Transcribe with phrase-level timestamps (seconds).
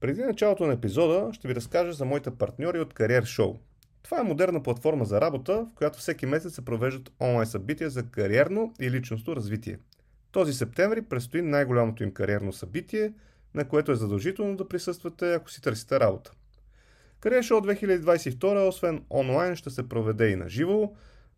[0.00, 3.56] Преди началото на епизода ще ви разкажа за моите партньори от Career Show.
[4.02, 8.02] Това е модерна платформа за работа, в която всеки месец се провеждат онлайн събития за
[8.02, 9.78] кариерно и личностно развитие.
[10.32, 13.12] Този септември предстои най-голямото им кариерно събитие,
[13.54, 16.32] на което е задължително да присъствате, ако си търсите работа.
[17.20, 20.92] Career Show 2022, освен онлайн, ще се проведе и на живо.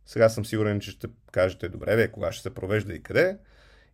[0.06, 3.38] Сега съм сигурен, че ще кажете, добре, бе, кога ще се провежда и къде.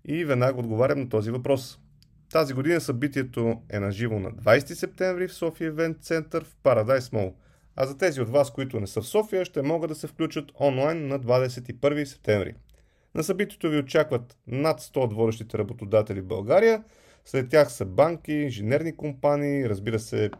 [0.04, 1.78] И веднага отговарям на този въпрос–
[2.32, 6.98] тази година събитието е на живо на 20 септември в София Event Center в Paradise
[6.98, 7.32] Mall.
[7.76, 10.52] А за тези от вас, които не са в София, ще могат да се включат
[10.60, 12.54] онлайн на 21 септември.
[13.14, 16.84] На събитието ви очакват над 100 от водещите работодатели в България.
[17.24, 20.30] След тях са банки, инженерни компании, разбира се,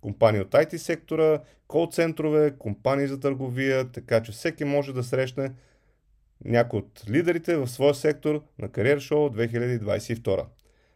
[0.00, 5.52] компании от IT сектора, кол-центрове, компании за търговия, така че всеки може да срещне
[6.44, 10.44] някой от лидерите в своя сектор на Кариер Шоу 2022.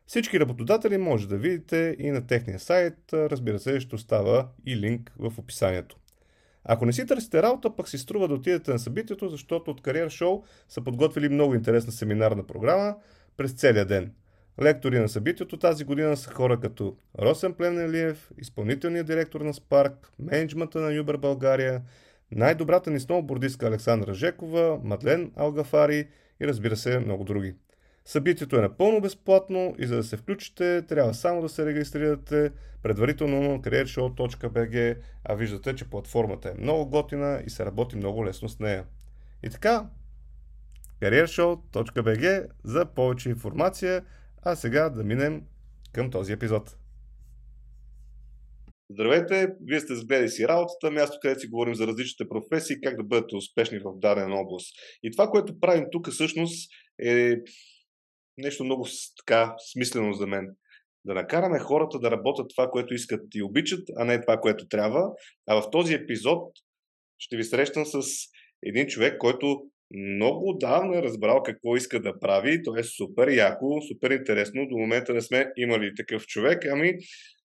[0.09, 5.12] Всички работодатели може да видите и на техния сайт, разбира се, ще остава и линк
[5.19, 5.97] в описанието.
[6.65, 10.09] Ако не си търсите работа, пък си струва да отидете на събитието, защото от Кариер
[10.09, 12.97] Шоу са подготвили много интересна семинарна програма
[13.37, 14.13] през целия ден.
[14.63, 20.80] Лектори на събитието тази година са хора като Росен Пленелиев, изпълнителният директор на Спарк, менеджмента
[20.80, 21.82] на Юбер България,
[22.30, 26.09] най-добрата ни сноубордистка Александра Жекова, Мадлен Алгафари
[26.41, 27.54] и разбира се много други.
[28.09, 32.51] Събитието е напълно безплатно и за да се включите, трябва само да се регистрирате
[32.82, 38.48] предварително на careershow.bg, а виждате, че платформата е много готина и се работи много лесно
[38.48, 38.84] с нея.
[39.42, 39.86] И така,
[41.02, 44.04] careershow.bg за повече информация,
[44.42, 45.42] а сега да минем
[45.92, 46.76] към този епизод.
[48.90, 53.02] Здравейте, вие сте сгледали си работата, място, където си говорим за различните професии, как да
[53.02, 54.76] бъдете успешни в дадена област.
[55.02, 56.70] И това, което правим тук всъщност
[57.02, 57.36] е
[58.39, 58.87] нещо много
[59.17, 60.49] така смислено за мен.
[61.05, 65.11] Да накараме хората да работят това, което искат и обичат, а не това, което трябва.
[65.47, 66.53] А в този епизод
[67.19, 68.03] ще ви срещам с
[68.62, 69.62] един човек, който
[69.94, 72.62] много давно е разбрал какво иска да прави.
[72.62, 74.66] То е супер яко, супер интересно.
[74.69, 76.65] До момента не сме имали такъв човек.
[76.72, 76.94] Ами,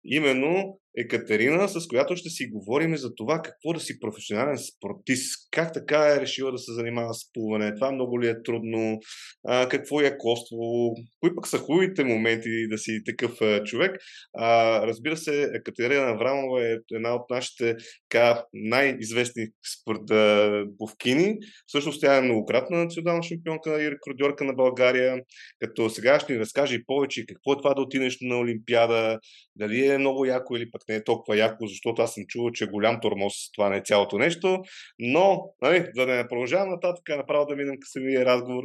[0.03, 5.47] именно Екатерина, с която ще си говорим за това какво да си професионален спортист.
[5.51, 7.75] Как така е решила да се занимава с плуване?
[7.75, 8.99] Това много ли е трудно?
[9.47, 10.95] А, какво е коствало?
[11.19, 13.97] Кои пък са хубавите моменти да си такъв а, човек?
[14.33, 17.75] А, разбира се, Екатерина Аврамова е една от нашите
[18.09, 19.47] така, най-известни
[19.81, 21.37] спортовкини.
[21.67, 25.21] Всъщност тя е многократна национална шампионка и рекордьорка на България.
[25.59, 29.19] Като сега ще ни разкаже повече какво е това да отидеш на Олимпиада,
[29.55, 32.63] дали е много яко или пък не е толкова яко, защото аз съм чувал, че
[32.63, 34.63] е голям тормоз, това не е цялото нещо.
[34.99, 38.63] Но, нали, да не продължавам нататък, направо да минем към самия разговор.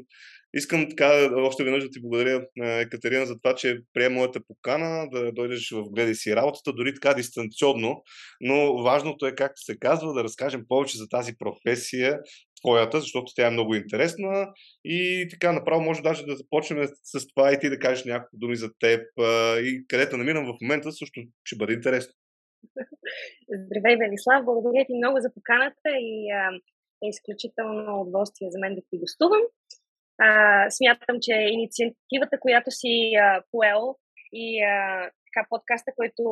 [0.55, 5.33] Искам така още веднъж да ти благодаря, Екатерина, за това, че приема моята покана да
[5.33, 8.03] дойдеш в гледай си работата, дори така дистанционно.
[8.41, 12.19] Но важното е, както се казва, да разкажем повече за тази професия,
[12.60, 14.52] твоята, защото тя е много интересна.
[14.84, 18.56] И така, направо може даже да започнем с това и ти да кажеш няколко думи
[18.56, 19.00] за теб
[19.62, 22.12] и където намирам в момента също ще бъде интересно.
[23.64, 24.44] Здравей, Велислав!
[24.44, 26.30] Благодаря ти много за поканата и
[27.04, 29.42] е изключително удоволствие за мен да ти гостувам.
[30.19, 30.30] А,
[30.70, 33.96] смятам, че инициативата, която си а, поел
[34.32, 36.22] и а, така подкаста, който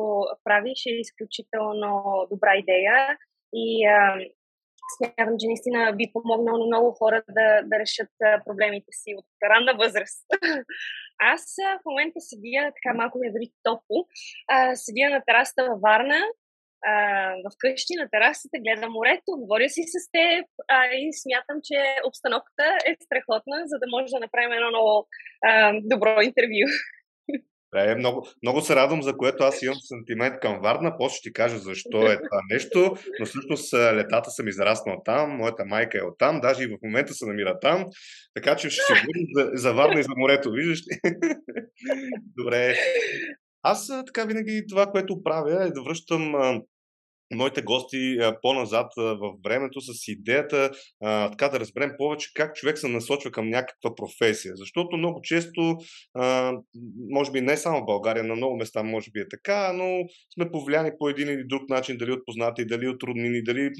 [0.43, 1.91] правиш е изключително
[2.31, 3.17] добра идея
[3.53, 4.19] и а,
[4.95, 8.13] смятам, че наистина би помогнал на много хора да, да решат
[8.45, 10.27] проблемите си от ранна възраст.
[11.33, 11.43] Аз
[11.79, 13.99] в момента седя, така малко ми е дори топло,
[14.83, 16.21] седя на терасата във Варна,
[17.45, 20.45] в къщи на терасата, гледам морето, говоря си с теб
[21.01, 21.77] и смятам, че
[22.07, 25.07] обстановката е страхотна, за да може да направим едно много
[25.91, 26.65] добро интервю.
[27.75, 30.97] Е, много, много се радвам, за което аз имам сантимент към Варна.
[30.97, 32.95] После ще ти кажа защо е това нещо.
[33.19, 37.13] Но всъщност летата съм израснал там, моята майка е от там, даже и в момента
[37.13, 37.85] се намира там.
[38.33, 40.99] Така че ще си говорим за, за Варна и за морето, виждаш ли?
[42.37, 42.75] Добре.
[43.63, 46.35] Аз така винаги това, което правя е да връщам
[47.35, 50.71] моите гости по-назад в времето с идеята
[51.03, 54.53] а, така да разберем повече как човек се насочва към някаква професия.
[54.55, 55.77] Защото много често,
[56.13, 56.53] а,
[57.09, 60.03] може би не само в България, на много места може би е така, но
[60.33, 63.71] сме повлияни по един или друг начин, дали от познати, дали от роднини, дали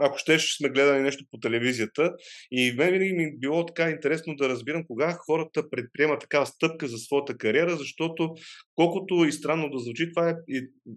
[0.00, 2.12] ако ще сме гледали нещо по телевизията.
[2.50, 6.88] И мен винаги ми е било така интересно да разбирам кога хората предприемат такава стъпка
[6.88, 8.34] за своята кариера, защото
[8.74, 10.34] колкото и странно да звучи, това е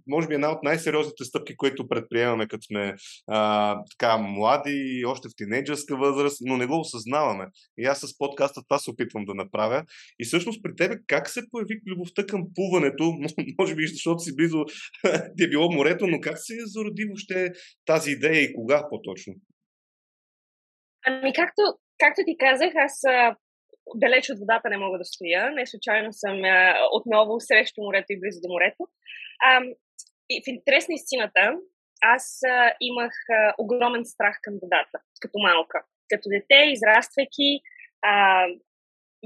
[0.07, 2.96] може би една от най-сериозните стъпки, които предприемаме, като сме
[3.28, 7.46] а, така млади, още в тинейджърска възраст, но не го осъзнаваме.
[7.78, 9.84] И аз с подкаста това се опитвам да направя.
[10.20, 13.04] И всъщност при тебе как се появи любовта към плуването?
[13.60, 14.66] Може би, защото си близо
[15.38, 17.52] ти е било морето, но как се зароди въобще
[17.86, 19.34] тази идея и кога по-точно?
[21.08, 21.62] Ами, както,
[22.00, 23.02] както ти казах, аз
[23.96, 25.52] далеч от водата не мога да стоя.
[25.52, 28.84] Не случайно съм а, отново срещу морето и близо до морето.
[29.48, 29.62] А,
[30.30, 31.44] и в интерес на истината,
[32.02, 35.84] аз а, имах а, огромен страх към водата, като малка.
[36.10, 37.62] Като дете, израствайки,
[38.02, 38.46] а,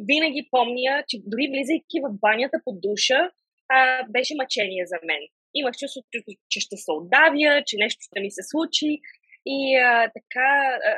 [0.10, 3.32] винаги помня, че дори влизайки в банята под душа,
[3.70, 5.22] а, беше мъчение за мен.
[5.54, 6.08] Имах чувството,
[6.50, 9.00] че ще се отдавя, че нещо ще ми се случи.
[9.46, 10.94] И а, така, а,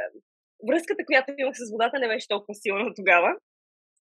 [0.67, 3.35] връзката, която имах с водата, не беше толкова силна тогава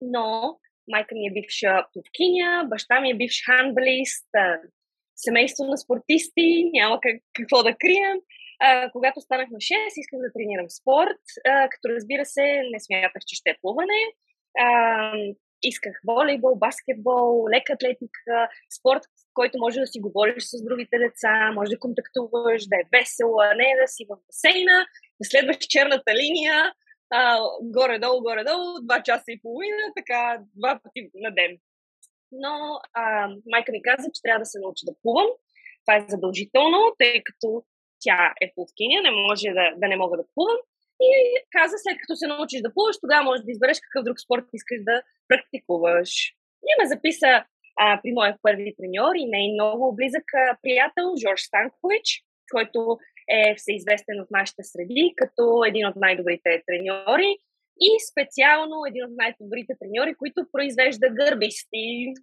[0.04, 0.58] но
[0.88, 4.30] майка ми е бивша пловкиня, баща ми е бивш ханбалист,
[5.16, 8.18] семейство на спортисти, няма как, какво да крием.
[8.60, 13.22] А, когато станах на 6, исках да тренирам спорт, а, като разбира се, не смятах,
[13.28, 14.02] че ще е плуване.
[14.60, 15.14] А,
[15.64, 18.50] исках волейбол, баскетбол, лека атлетика,
[18.80, 19.02] спорт,
[19.34, 23.56] който може да си говориш с другите деца, може да контактуваш, да е весело, а
[23.56, 24.86] не да си в басейна,
[25.22, 26.74] да следваш черната линия,
[27.10, 31.58] а, горе-долу, горе-долу, два часа и половина, така два пъти на ден.
[32.42, 33.04] Но а,
[33.52, 35.30] майка ми каза, че трябва да се научи да плувам.
[35.86, 37.64] Това е задължително, тъй като
[38.04, 40.60] тя е пловкиня, не може да, да не мога да плувам.
[41.08, 41.10] И
[41.58, 44.80] каза, след като се научиш да плуваш, тогава можеш да избереш какъв друг спорт искаш
[44.90, 44.96] да
[45.30, 46.12] практикуваш.
[46.68, 47.32] И ме записа
[47.80, 52.08] а, при моя първи треньор и ней много близък а, приятел, Жорж Станкович,
[52.54, 52.98] който
[53.30, 57.38] е всеизвестен от нашите среди като един от най-добрите треньори
[57.82, 62.14] и специално един от най-добрите треньори, които произвежда гърбисти,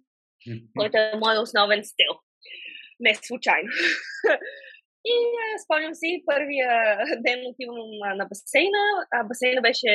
[0.77, 2.13] който е моят основен стил.
[2.99, 3.69] Не случайно.
[5.05, 5.15] И
[5.63, 6.71] спомням си, първия
[7.25, 7.77] ден отивам
[8.19, 8.83] на басейна.
[9.15, 9.91] А басейна беше,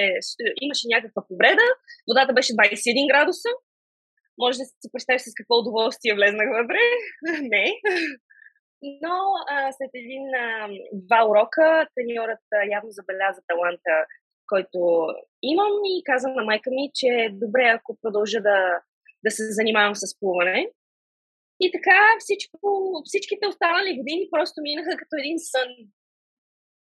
[0.60, 1.66] имаше някаква повреда.
[2.08, 3.50] Водата беше 21 градуса.
[4.42, 6.82] Може да си представиш с какво удоволствие влезнах вътре.
[7.52, 7.66] Не.
[9.04, 9.16] Но
[9.52, 12.44] а, след един-два урока треньорът
[12.76, 13.92] явно забеляза таланта,
[14.52, 14.78] който
[15.42, 18.58] имам и каза на майка ми, че е добре, ако продължа да,
[19.24, 20.70] да се занимавам с плуване.
[21.60, 22.58] И така всичко,
[23.04, 25.68] всичките останали години просто минаха като един сън.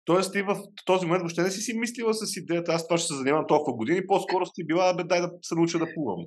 [0.05, 0.55] Тоест ти в
[0.85, 3.77] този момент въобще не си си мислила с идеята, аз това ще се занимавам толкова
[3.77, 6.21] години, по-скоро си била, бе, дай да се науча да плувам.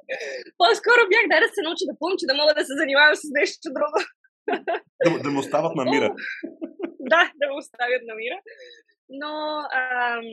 [0.60, 3.24] по-скоро бях, дай да се науча да плувам, че да мога да се занимавам с
[3.40, 3.98] нещо друго
[5.04, 6.14] да, да му остават на мира.
[7.12, 8.40] да, да му оставят на мира.
[9.08, 9.32] Но
[9.72, 10.24] ам,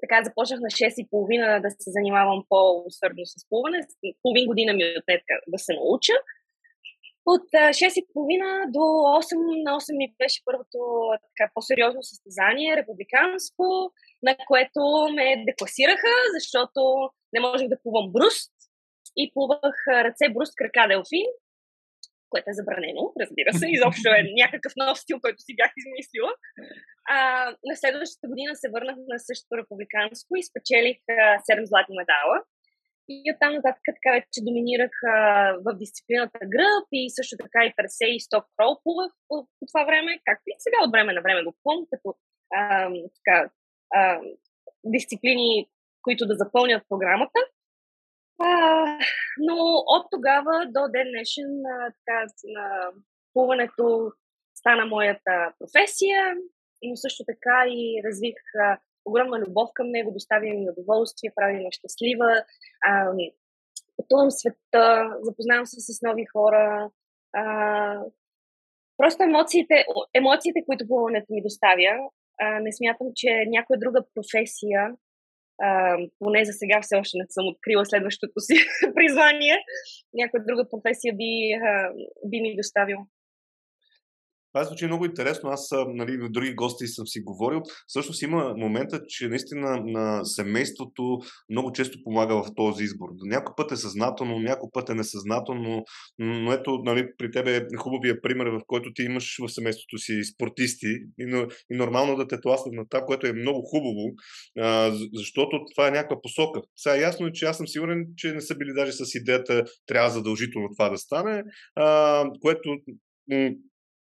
[0.00, 3.86] така започнах на 6 и половина да се занимавам по-усърдно с плуване.
[4.22, 6.12] Половин година ми е отнет да се науча.
[7.26, 10.78] От 6 и половина до 8 на 8 ми беше първото
[11.28, 13.92] така, по-сериозно състезание, републиканско,
[14.22, 14.80] на което
[15.14, 16.80] ме декласираха, защото
[17.32, 18.52] не можех да плувам бруст
[19.16, 21.26] и плувах ръце, бруст, крака, делфин
[22.32, 26.32] което е забранено, разбира се, изобщо е някакъв нов стил, който си бях измислила.
[27.14, 27.18] А,
[27.68, 31.14] на следващата година се върнах на същото републиканско и спечелих а,
[31.48, 32.38] 7 златни медала.
[33.12, 35.14] И оттам нататък така вече доминирах а,
[35.64, 39.82] в дисциплината гръб и също така и 50 и 100 крол плувах по, по това
[39.90, 42.08] време, както и сега от време на време го плувам, като
[42.58, 42.60] а,
[43.16, 43.36] така,
[43.98, 44.20] а,
[44.84, 45.68] дисциплини,
[46.02, 47.40] които да запълнят програмата.
[48.40, 48.84] А,
[49.38, 49.54] но
[49.86, 51.62] от тогава до ден днешен
[51.96, 52.90] така, на
[53.32, 54.12] плуването
[54.54, 56.34] стана моята професия,
[56.82, 61.70] но също така и развих а, огромна любов към него, доставя ми удоволствие, прави ме
[61.70, 62.44] щастлива.
[62.88, 63.12] А,
[63.96, 66.90] пътувам света, запознавам се с нови хора.
[67.32, 67.44] А,
[68.96, 74.96] просто емоциите, емоциите, които плуването ми доставя, а, не смятам, че някоя друга професия
[76.18, 78.54] поне за сега все още не съм открила следващото си
[78.94, 79.56] призвание,
[80.14, 81.92] някоя друга професия би, а,
[82.30, 82.98] би ми доставил.
[84.52, 85.50] Това звучи много интересно.
[85.50, 87.62] Аз нали, в други гости съм си говорил.
[87.88, 91.18] Също си има момента, че наистина на семейството
[91.50, 93.08] много често помага в този избор.
[93.22, 95.84] Някой път е съзнателно, някой път е несъзнателно,
[96.18, 100.24] но ето нали, при тебе е хубавия пример, в който ти имаш в семейството си
[100.34, 100.86] спортисти
[101.18, 104.14] и, и нормално да те тласнат на това, което е много хубаво,
[105.14, 106.60] защото това е някаква посока.
[106.76, 110.10] Сега ясно е, че аз съм сигурен, че не са били даже с идеята трябва
[110.10, 111.42] задължително това да стане,
[112.40, 112.76] което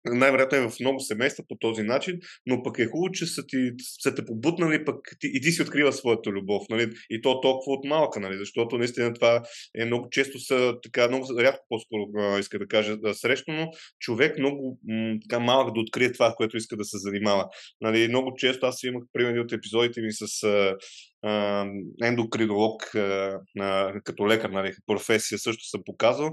[0.05, 3.71] най-вероятно е в много семейства по този начин, но пък е хубаво, че са, ти,
[3.79, 6.91] са те побутнали, пък ти, и ти си открива своята любов, нали?
[7.11, 8.39] и то толкова от малка, нали?
[8.39, 9.43] защото наистина това
[9.79, 15.17] е много често са, така, много рядко по-скоро иска да кажа срещано, човек много м-
[15.29, 17.49] така малък да открие това, което иска да се занимава.
[17.81, 18.09] Нали?
[18.09, 20.27] Много често аз имах примери от епизодите ми с
[22.03, 22.83] ендокринолог
[24.05, 26.31] като лекар, нали, професия също съм показал.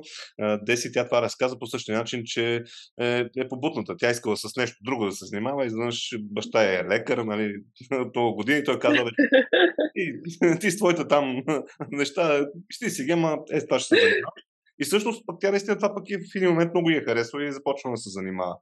[0.62, 2.63] Деси тя това разказа по същия начин, че
[3.01, 3.96] е, е побутната.
[3.98, 7.53] Тя искала с нещо друго да се занимава и изведнъж баща е лекар, нали,
[8.15, 8.63] много години.
[8.63, 8.98] Той каза,
[9.94, 10.13] ти,
[10.60, 11.44] ти с твоите там
[11.91, 14.32] неща, ще си ги, ама е, това ще се занимава.
[14.81, 17.51] И всъщност пък тя наистина това пък и в един момент много я харесва и
[17.51, 18.55] започва да се занимава.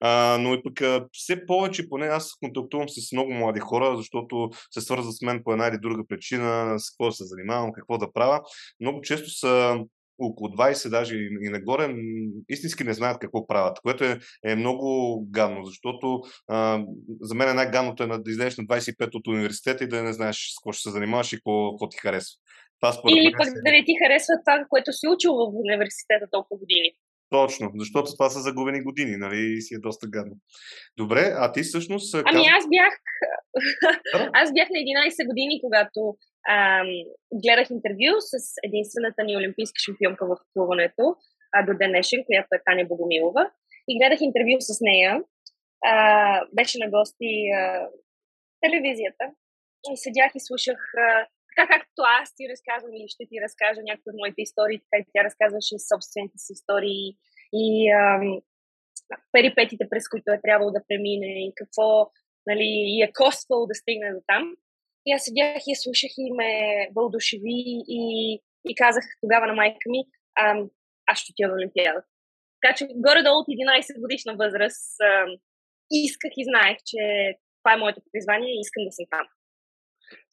[0.00, 4.80] А, но и пък все повече, поне аз контактувам с много млади хора, защото се
[4.80, 8.40] свързват с мен по една или друга причина, с какво се занимавам, какво да правя.
[8.80, 9.78] Много често са
[10.20, 11.94] около 20 даже и нагоре,
[12.48, 16.84] истински не знаят какво правят, което е, е много гадно, защото а,
[17.20, 20.36] за мен е най-гадното е да излезеш на 25 от университета и да не знаеш
[20.36, 22.36] с какво ще се занимаваш и какво, какво ти харесва.
[22.80, 26.90] Това Или пък да не ти харесва това, което си учил в университета толкова години.
[27.30, 30.36] Точно, защото това са загубени години, нали, и си е доста гадно.
[30.96, 32.14] Добре, а ти всъщност...
[32.14, 32.92] Ами аз бях...
[34.40, 36.00] аз бях на 11 години, когато
[36.54, 36.88] ам,
[37.42, 38.32] гледах интервю с
[38.68, 41.04] единствената ни олимпийска шампионка в плуването
[41.52, 43.50] а, до днешен, която е Таня Богомилова.
[43.88, 45.22] И гледах интервю с нея.
[45.84, 45.94] А,
[46.52, 47.88] беше на гости а,
[48.60, 49.24] телевизията.
[49.92, 54.10] И седях и слушах а, така както аз ти разказвам или ще ти разкажа някои
[54.10, 57.16] от моите истории, така и тя разказваше собствените си истории
[57.52, 58.40] и ам,
[59.32, 62.10] перипетите, през които е трябвало да премине и какво
[62.46, 64.56] нали, и е коствало да стигне до там.
[65.06, 66.52] И аз седях и я слушах и ме
[66.96, 68.02] вълдушеви и,
[68.68, 70.04] и казах тогава на майка ми,
[70.40, 70.70] ам,
[71.06, 72.02] аз ще отида на Олимпиада.
[72.60, 75.36] Така че горе-долу от 11 годишна възраст ам,
[75.90, 77.00] исках и знаех, че
[77.62, 79.26] това е моето призвание и искам да съм там.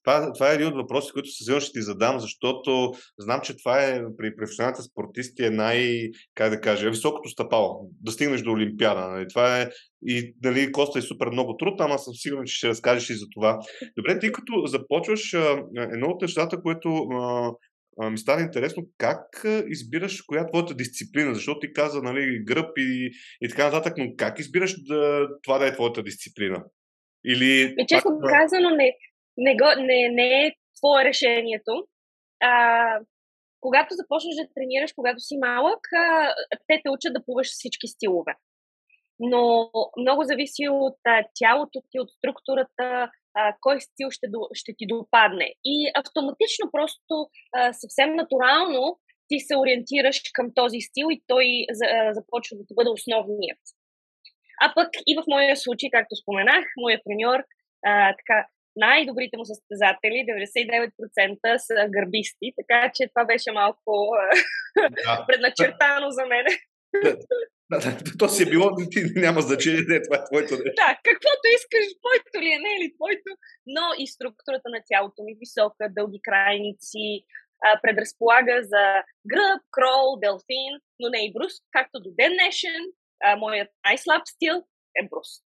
[0.07, 3.57] Това, това е един от въпросите, които със сигурност ще ти задам, защото знам, че
[3.57, 8.51] това е при професионалните спортисти е най, как да кажа, високото стъпало, да стигнеш до
[8.51, 9.07] Олимпиада.
[9.07, 9.27] Нали?
[9.27, 9.69] Това е
[10.05, 13.25] и нали, коста е супер много труд, ама съм сигурен, че ще разкажеш и за
[13.33, 13.59] това.
[13.97, 15.33] Добре, ти като започваш,
[15.75, 17.07] едно от нещата, което
[18.11, 23.11] ми стана интересно как избираш коя е твоята дисциплина, защото ти каза нали, гръб и,
[23.41, 26.63] и така нататък, но как избираш да, това да е твоята дисциплина?
[27.25, 27.75] Или...
[27.77, 28.31] И честно пак...
[28.41, 28.93] казано, не,
[29.37, 31.87] не, го, не, не е твое решението.
[32.43, 32.99] А,
[33.61, 36.35] когато започнеш да тренираш, когато си малък, а,
[36.67, 38.33] те те учат да плуваш всички стилове.
[39.19, 44.85] Но много зависи от а, тялото ти, от структурата, а, кой стил ще, ще ти
[44.87, 45.53] допадне.
[45.65, 52.13] И автоматично, просто а, съвсем натурално ти се ориентираш към този стил и той а,
[52.13, 53.63] започва да бъде основният.
[54.61, 57.39] А пък и в моя случай, както споменах, моят треньор
[57.85, 58.47] а, така,
[58.85, 63.91] най-добрите му състезатели, 99% са гърбисти, така че това беше малко
[65.05, 65.25] да.
[65.27, 66.45] предначертано за мен.
[67.03, 67.11] Да,
[67.71, 70.79] да, да, то си е било, ти няма значение, не, това е твоето нещо.
[70.83, 73.31] Да, каквото искаш, твоето ли е, не е ли твоето,
[73.75, 77.07] но и структурата на тялото ми висока, дълги крайници,
[77.83, 78.85] предразполага за
[79.31, 82.81] гръб, крол, делфин, но не и бруст, както до ден днешен,
[83.37, 84.57] моят най-слаб стил
[84.99, 85.45] е бруст.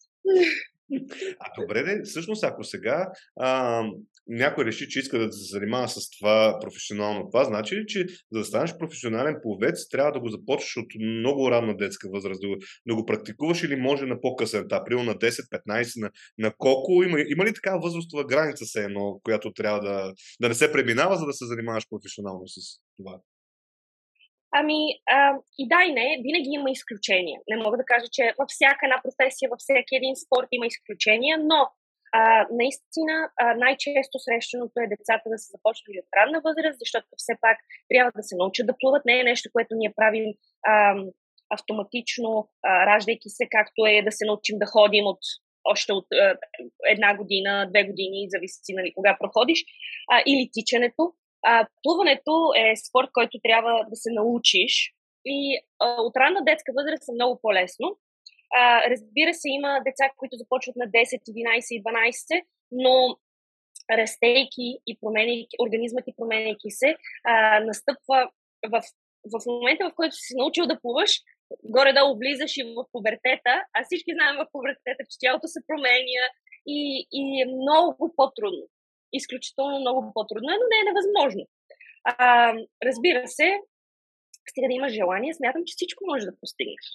[1.40, 3.82] А добре, де, всъщност, ако сега а,
[4.28, 8.38] някой реши, че иска да се занимава с това професионално, това значи ли, че за
[8.38, 12.40] да станеш професионален пловец, трябва да го започнеш от много ранна детска възраст,
[12.86, 17.02] да го, практикуваш или може на по-късен етап, примерно на 10-15, на, на колко?
[17.02, 21.16] Има, има ли такава възрастова граница се едно, която трябва да, да не се преминава,
[21.16, 23.20] за да се занимаваш професионално с това?
[24.52, 27.40] Ами, а, и да и не, винаги има изключения.
[27.48, 31.38] Не мога да кажа, че във всяка една професия, във всеки един спорт има изключения,
[31.38, 31.60] но
[32.12, 37.32] а, наистина а, най-често срещаното е децата да се започнат от ранна възраст, защото все
[37.40, 37.58] пак
[37.90, 39.04] трябва да се научат да плуват.
[39.04, 40.26] Не е нещо, което ние правим
[40.66, 40.94] а,
[41.50, 45.22] автоматично, а, раждайки се, както е да се научим да ходим от
[45.64, 46.36] още от а,
[46.90, 49.64] една година, две години, зависи нали, кога проходиш,
[50.10, 51.12] а, или тичането.
[51.42, 54.92] А, плуването е спорт, който трябва да се научиш
[55.24, 57.98] и а, от ранна детска възраст е много по-лесно.
[58.56, 63.16] А, разбира се, има деца, които започват на 10, 11 и 12, но
[63.90, 68.30] растейки и променяйки, организмът и променяйки се, а, настъпва
[68.72, 68.82] в,
[69.32, 71.10] в момента, в който си научил да плуваш,
[71.64, 76.24] горе-долу влизаш и в пубертета, а всички знаем в пубертета, че тялото се променя
[76.66, 78.64] и, и е много по-трудно
[79.12, 81.42] изключително много по-трудно е, но не е невъзможно.
[82.04, 82.52] А,
[82.84, 83.48] разбира се,
[84.50, 86.86] стига да имаш желание, смятам, че всичко може да постигнеш.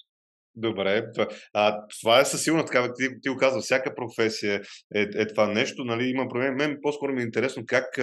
[0.55, 1.05] Добре.
[1.53, 4.61] А, това е със сигурност така, ти, ти го казва, всяка професия
[4.95, 5.83] е, е това нещо.
[5.85, 6.55] Нали, има проблем.
[6.55, 7.97] Мен по-скоро ми е интересно как,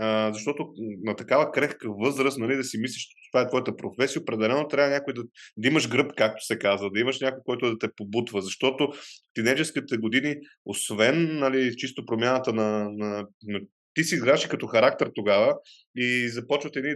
[0.00, 0.68] а, защото
[1.02, 4.90] на такава крехка възраст, нали, да си мислиш, че това е твоята професия, определено трябва
[4.90, 5.22] някой да,
[5.56, 8.96] да имаш гръб, както се казва, да имаш някой, който да те побутва, защото в
[9.34, 13.60] тинейджерските години, освен нали, чисто промяната на, на, на
[13.94, 15.54] ти си изграждаш като характер тогава
[15.96, 16.94] и започват едни,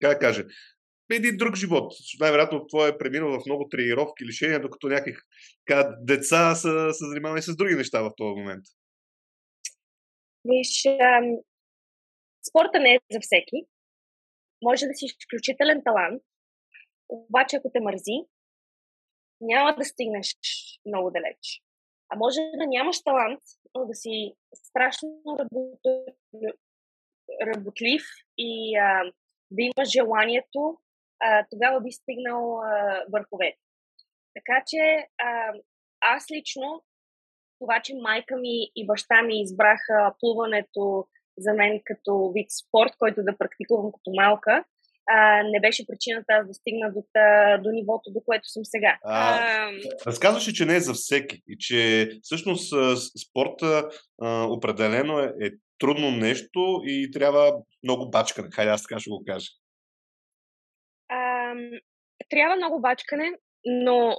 [0.00, 0.44] как да кажа,
[1.10, 1.92] един друг живот.
[2.20, 5.16] Най-вероятно твой е преминал в много тренировки, лишения, докато някакви
[6.00, 8.64] деца са, са занимавани с други неща в този момент.
[10.44, 10.86] Виж,
[12.48, 13.66] спорта не е за всеки.
[14.62, 16.22] Може да си изключителен талант,
[17.08, 18.18] обаче ако те мързи,
[19.40, 20.34] няма да стигнеш
[20.86, 21.62] много далеч.
[22.08, 23.40] А може да нямаш талант,
[23.74, 25.22] но да си страшно
[27.46, 28.02] работлив
[28.38, 29.12] и а,
[29.50, 30.78] да имаш желанието
[31.20, 33.58] а, тогава би стигнал а, върховете.
[34.34, 35.52] Така че а,
[36.00, 36.82] аз лично,
[37.60, 41.06] това, че майка ми и баща ми избраха плуването
[41.38, 44.64] за мен като вид спорт, който да практикувам като малка,
[45.06, 47.02] а, не беше причината аз да стигна до,
[47.62, 48.98] до нивото, до което съм сега.
[49.04, 49.70] А, а...
[50.06, 52.74] Разказваше, че не е за всеки и че всъщност
[53.28, 53.88] спорта
[54.22, 58.48] а, определено е, е трудно нещо и трябва много бачка.
[58.52, 59.50] Хайде аз така ще го кажа
[62.30, 63.32] трябва много бачкане,
[63.64, 64.16] но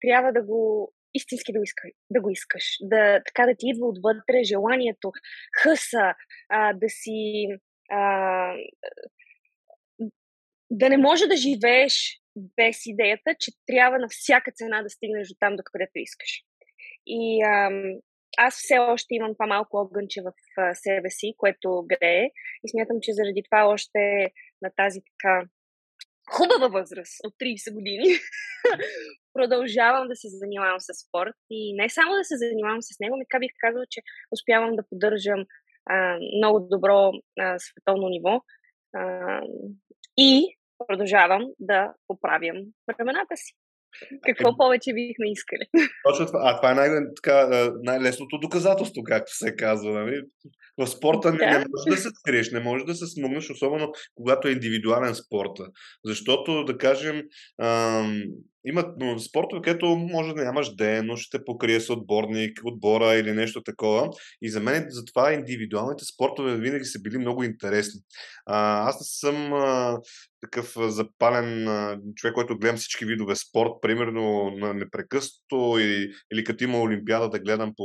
[0.00, 2.76] трябва да го истински да го, иска, да го искаш.
[2.80, 5.12] Да, така да ти идва отвътре желанието,
[5.62, 6.14] хъса,
[6.48, 7.46] а, да си.
[7.90, 8.54] А,
[10.70, 15.34] да не може да живееш без идеята, че трябва на всяка цена да стигнеш до
[15.40, 16.42] там, до където искаш.
[17.06, 17.70] И а,
[18.38, 22.30] аз все още имам това малко огънче в а, себе си, което грее.
[22.64, 24.30] И смятам, че заради това още
[24.62, 25.48] на тази така
[26.32, 28.04] хубава възраст от 30 години
[29.34, 33.24] продължавам да се занимавам с спорт и не само да се занимавам с него, ми
[33.24, 34.00] така бих казала, че
[34.32, 35.44] успявам да поддържам
[35.86, 38.40] а, много добро а, световно ниво
[38.96, 39.40] а,
[40.16, 40.56] и
[40.86, 42.56] продължавам да поправям
[42.86, 43.52] времената си.
[44.26, 45.88] Какво повече бихме искали?
[46.08, 46.40] Точно това.
[46.44, 46.90] А това е най-
[47.82, 49.92] най-лесното доказателство, както се казва.
[49.92, 50.22] Нали?
[50.78, 54.48] В спорта не, не можеш да се скриеш, не можеш да се смогнеш, особено когато
[54.48, 55.66] е индивидуален спорта.
[56.04, 57.22] Защото, да кажем,
[57.62, 58.22] ам,
[58.68, 58.84] има
[59.18, 63.62] спортове, където може да нямаш ден, но ще те покрие с отборник, отбора или нещо
[63.62, 64.10] такова.
[64.42, 68.00] И за мен затова индивидуалните спортове винаги са били много интересни.
[68.46, 69.98] А, аз не съм а,
[70.40, 76.64] такъв запален а, човек, който гледам всички видове спорт, примерно на непрекъснато или, или като
[76.64, 77.84] има Олимпиада да гледам по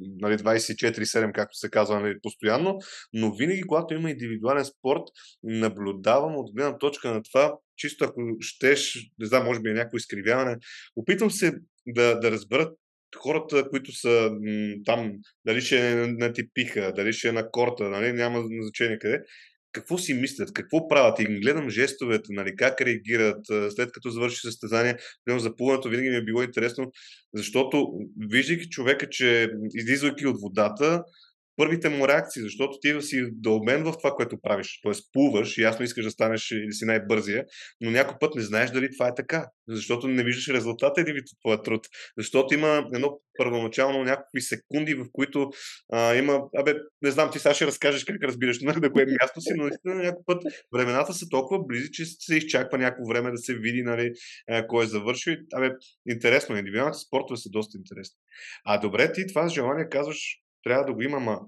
[0.00, 2.78] нали, 24-7, както се казва нали, постоянно,
[3.12, 5.02] но винаги, когато има индивидуален спорт,
[5.42, 9.96] наблюдавам от гледна точка на това, чисто ако щеш, не знам, може би е някакво
[9.96, 10.56] изкривяване,
[10.96, 11.54] опитвам се
[11.86, 12.78] да, да разберат
[13.16, 15.12] хората, които са м- там,
[15.46, 19.22] дали ще е на типиха, дали ще е на корта, нали, няма значение къде,
[19.72, 24.96] какво си мислят, какво правят и гледам жестовете, нали, как реагират след като завърши състезание.
[25.26, 26.92] Гледам за плуването винаги ми е било интересно,
[27.34, 27.92] защото
[28.30, 31.04] виждайки човека, че излизайки от водата,
[31.56, 34.80] първите му реакции, защото ти си дълмен в това, което правиш.
[34.82, 37.44] Тоест, плуваш ясно искаш да станеш или си най-бързия,
[37.80, 41.40] но някой път не знаеш дали това е така, защото не виждаш резултата или от
[41.40, 41.86] твоя труд.
[42.18, 45.50] Защото има едно първоначално някакви секунди, в които
[45.92, 49.52] а, има, абе, не знам, ти сега ще разкажеш как разбираш на кое място си,
[49.56, 50.42] но наистина някой път
[50.74, 54.12] времената са толкова близи, че се изчаква някакво време да се види, нали,
[54.68, 55.34] кой е завършил.
[55.54, 55.70] Абе,
[56.08, 58.16] интересно, индивидуалните спортове са доста интересни.
[58.64, 61.40] А добре, ти това желание казваш, трябва да го има, ма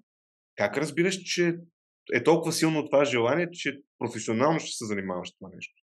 [0.56, 1.54] как разбираш, че
[2.14, 5.82] е толкова силно това желание, че професионално ще се занимаваш това нещо?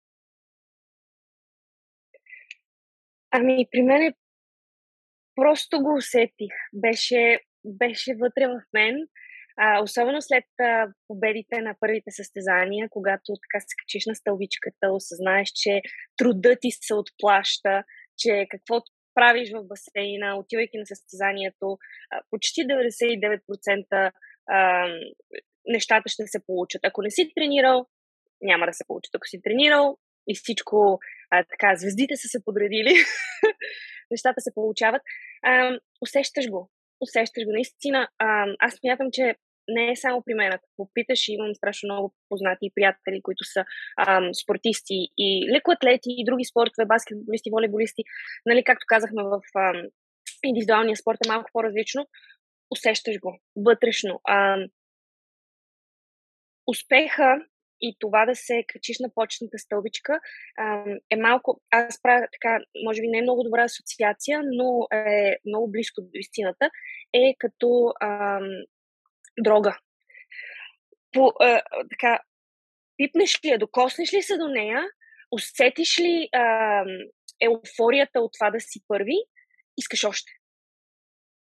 [3.30, 4.14] Ами, при мен е
[5.34, 6.54] просто го усетих.
[6.74, 8.96] Беше, беше вътре в мен.
[9.58, 15.48] А, особено след а, победите на първите състезания, когато така се качиш на стълбичката, осъзнаеш,
[15.54, 15.82] че
[16.16, 17.84] трудът ти се отплаща,
[18.18, 21.78] че каквото правиш в басейна, отивайки на състезанието,
[22.30, 24.12] почти 99%
[25.66, 26.80] нещата ще се получат.
[26.84, 27.86] Ако не си тренирал,
[28.42, 29.14] няма да се получат.
[29.14, 29.98] Ако си тренирал
[30.28, 30.98] и всичко,
[31.50, 32.94] така, звездите са се подредили,
[34.10, 35.02] нещата се получават,
[36.02, 36.70] усещаш го.
[37.00, 37.52] Усещаш го.
[37.52, 38.08] Наистина,
[38.58, 39.34] аз смятам, че
[39.68, 40.52] не е само при мен.
[40.52, 43.64] Ако попиташ, имам страшно много познати приятели, които са
[44.06, 48.02] ам, спортисти и лекоатлети и други спортове, баскетболисти, волейболисти.
[48.46, 49.82] Нали, както казахме в ам,
[50.44, 52.06] индивидуалния спорт е малко по-различно.
[52.70, 54.20] Усещаш го вътрешно.
[54.28, 54.66] Ам,
[56.66, 57.46] успеха
[57.80, 60.20] и това да се качиш на почетната стълбичка
[61.10, 65.70] е малко, аз правя така, може би не е много добра асоциация, но е много
[65.70, 66.70] близко до истината,
[67.12, 67.92] е като
[69.40, 69.78] дрога.
[71.12, 72.20] По, а, така,
[72.96, 74.84] пипнеш ли я, докоснеш ли се до нея,
[75.32, 76.84] усетиш ли а,
[77.40, 79.16] еуфорията от това да си първи,
[79.76, 80.32] искаш още.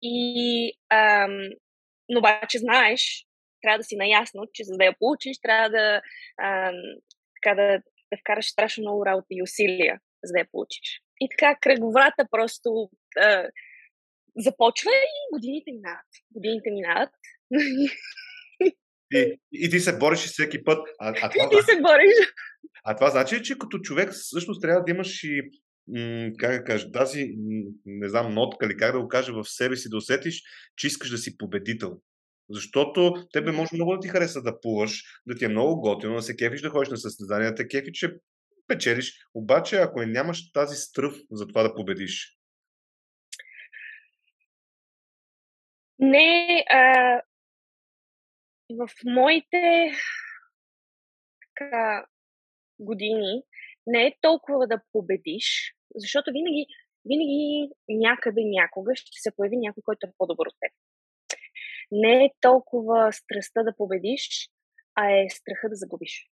[0.01, 1.27] И, а,
[2.09, 3.25] но обаче знаеш,
[3.61, 6.01] трябва да си наясно, че за да я получиш, трябва да,
[6.37, 6.71] а,
[7.35, 11.01] така да, да вкараш страшно много работа и усилия, за да я получиш.
[11.19, 13.49] И така кръговрата просто а,
[14.37, 16.05] започва и годините минават.
[16.31, 17.09] Годините минават.
[19.11, 20.87] И, и ти се бориш всеки път.
[20.99, 22.33] А, а това, и ти се бориш.
[22.83, 25.41] А това значи, че като човек всъщност трябва да имаш и
[26.39, 27.35] как да кажа, тази,
[27.85, 30.43] не знам, нотка или как да го кажа в себе си, да усетиш,
[30.75, 31.97] че искаш да си победител.
[32.49, 36.21] Защото тебе може много да ти хареса да плуваш, да ти е много готино, да
[36.21, 38.15] се кефиш да ходиш на състезания, да те кефи, че
[38.67, 39.13] печелиш.
[39.33, 42.37] Обаче, ако нямаш тази стръв за това да победиш.
[45.99, 47.21] Не, а,
[48.69, 49.91] в моите
[51.41, 52.05] така,
[52.79, 53.43] години
[53.87, 56.65] не е толкова да победиш, защото винаги,
[57.05, 60.71] винаги някъде някога ще се появи някой, който е по-добър от теб.
[61.91, 64.49] Не е толкова страстта да победиш,
[64.95, 66.29] а е страха да загубиш.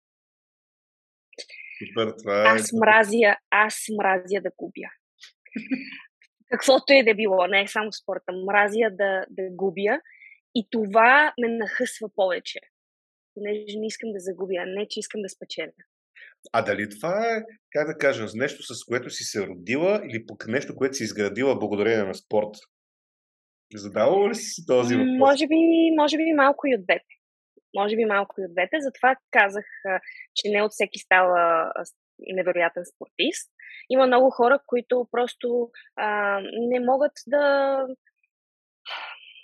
[1.80, 2.56] Супер, това е...
[2.56, 4.90] Аз мразя, аз мразя да губя.
[6.50, 8.32] Каквото е да било, не е само спорта.
[8.32, 10.02] Мразя да, да губя
[10.56, 12.60] и това ме нахъсва повече.
[13.34, 15.72] Понеже не искам да загубя, не че искам да спечеля.
[16.54, 20.48] А дали това е, как да кажем, нещо с което си се родила или пък
[20.48, 22.56] нещо, което си изградила благодарение на спорт?
[23.76, 25.18] Задавала ли си този въпрос?
[25.18, 25.56] Може би,
[25.98, 27.06] може би малко и от двете.
[27.76, 28.78] Може би малко и от двете.
[28.80, 29.66] Затова казах,
[30.36, 31.72] че не от всеки става
[32.20, 33.52] невероятен спортист.
[33.90, 37.76] Има много хора, които просто а, не могат да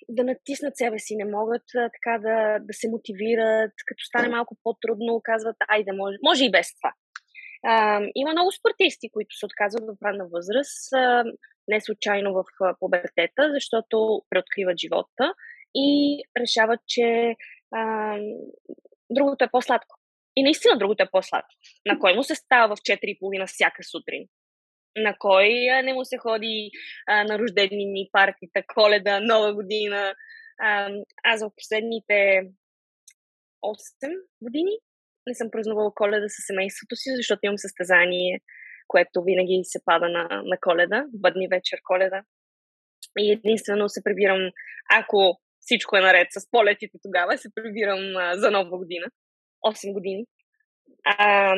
[0.10, 5.22] да натиснат себе си, не могат така да, да се мотивират, като стане малко по-трудно,
[5.24, 6.94] казват, айде, може, може и без това.
[7.64, 11.24] А, има много спортисти, които се отказват в ранна възраст, а,
[11.68, 12.44] не случайно в
[12.80, 15.34] пубертета, защото преоткриват живота
[15.76, 17.36] и решават, че
[17.76, 18.16] а,
[19.10, 19.96] другото е по-сладко.
[20.36, 21.50] И наистина другото е по-сладко.
[21.86, 24.28] На кой му се става в 4.30 всяка сутрин?
[24.98, 25.50] На кой
[25.84, 26.72] не му се ходи
[27.08, 30.16] а, на рождени партита, коледа, нова година.
[30.60, 30.92] А,
[31.24, 32.42] аз в последните
[33.64, 34.72] 8 години
[35.28, 38.40] не съм празнувала коледа с семейството си, защото имам състезание,
[38.88, 42.24] което винаги се пада на, на коледа, бъдни вечер коледа.
[43.20, 44.52] И единствено се прибирам,
[44.92, 49.06] ако всичко е наред с полетите тогава, се прибирам а, за нова година.
[49.66, 50.26] 8 години.
[51.06, 51.56] А,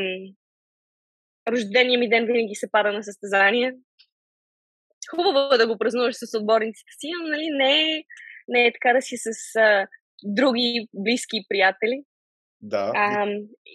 [1.47, 3.73] рождения ми ден винаги се пада на състезание.
[5.09, 8.03] Хубаво е да го празнуваш с отборниците си, но нали, не, е,
[8.47, 9.87] не е така да си с а,
[10.23, 12.03] други близки приятели.
[12.61, 12.91] Да.
[12.95, 13.27] А,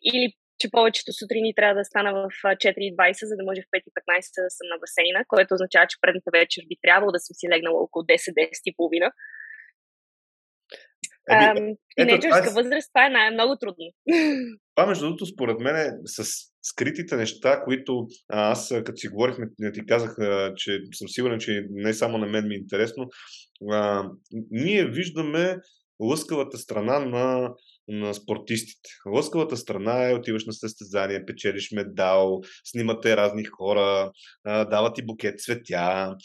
[0.05, 4.51] или че повечето сутрини трябва да стана в 4.20, за да може в 5.15 да
[4.51, 8.03] съм на басейна, което означава, че предната вечер би трябвало да съм си легнала около
[8.03, 9.13] 10-10 и.
[11.31, 12.55] Еми, тинейджърска е...
[12.55, 13.87] възраст, това е най- много трудно.
[14.75, 16.25] Това, между другото, според мен е с
[16.63, 20.17] скритите неща, които аз, като си говорихме, не ти казах,
[20.57, 23.09] че съм сигурен, че не само на мен ми е интересно,
[23.71, 24.11] а,
[24.51, 25.57] ние виждаме
[26.01, 27.51] лъскавата страна на
[27.89, 28.91] на спортистите.
[29.07, 34.13] Лъскавата страна е отиваш на състезание, печелиш медал, снимате разни хора,
[34.45, 36.17] дават ти букет цветя,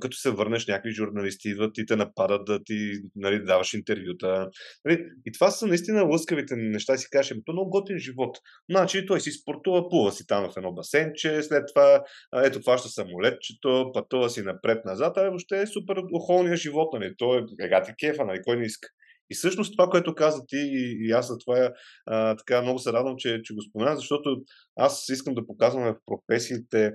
[0.00, 4.48] като се върнеш някакви журналисти идват и те нападат да ти нали, даваш интервюта.
[4.84, 5.04] Нали?
[5.26, 6.96] И това са наистина лъскавите неща.
[6.96, 8.38] Си кажеш, то е много готин живот.
[8.70, 12.04] Значи той си спортува, плува си там в едно басенче, след това
[12.44, 16.88] ето фаща самолетчето, пътува си напред-назад, а въобще е супер охолния живот.
[16.92, 17.14] Нали?
[17.18, 18.40] Той е гати кефа, нали?
[18.44, 18.88] кой не иска.
[19.30, 21.72] И всъщност това, което каза ти и, и аз за това
[22.06, 24.36] а, така много се радвам, че, че го спомена, защото
[24.76, 26.92] аз искам да показвам в професиите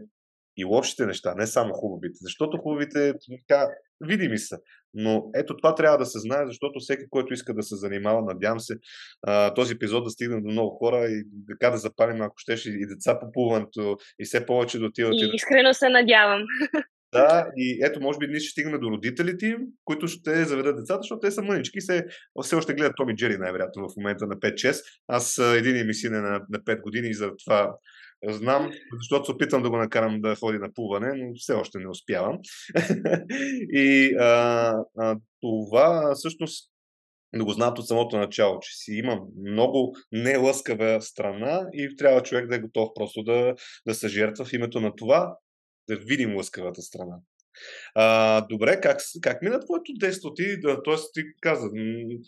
[0.58, 2.18] и лошите неща, не само хубавите.
[2.22, 3.14] Защото хубавите
[3.48, 3.68] така
[4.02, 4.58] видими са.
[4.94, 8.60] Но ето това трябва да се знае, защото всеки, който иска да се занимава, надявам
[8.60, 8.76] се,
[9.22, 12.88] а, този епизод да стигне до много хора и така да запалим, ако щеш, и
[12.88, 15.14] деца по плуването, и все повече да отиват.
[15.14, 16.42] И искрено се надявам.
[17.12, 21.00] Да, и ето, може би ние ще стигнем до родителите им, които ще заведат децата,
[21.02, 21.82] защото те са мънички.
[21.82, 22.06] Се,
[22.44, 24.84] все още гледат Томи Джери, най-вероятно, в момента на 5-6.
[25.08, 27.76] Аз един ми син е на, на 5 години и за това
[28.28, 31.90] знам, защото се опитвам да го накарам да ходи на плуване, но все още не
[31.90, 32.38] успявам.
[33.74, 36.72] и а, а, това всъщност
[37.36, 39.20] да го знаят от самото начало, че си има
[39.50, 43.56] много нелъскава страна и трябва човек да е готов просто да,
[43.88, 45.36] да се жертва в името на това,
[45.90, 47.16] да видим лъскавата страна.
[47.96, 50.34] А, добре, как, как мина твоето детство?
[50.34, 50.96] Ти, да, т.е.
[51.14, 51.70] ти каза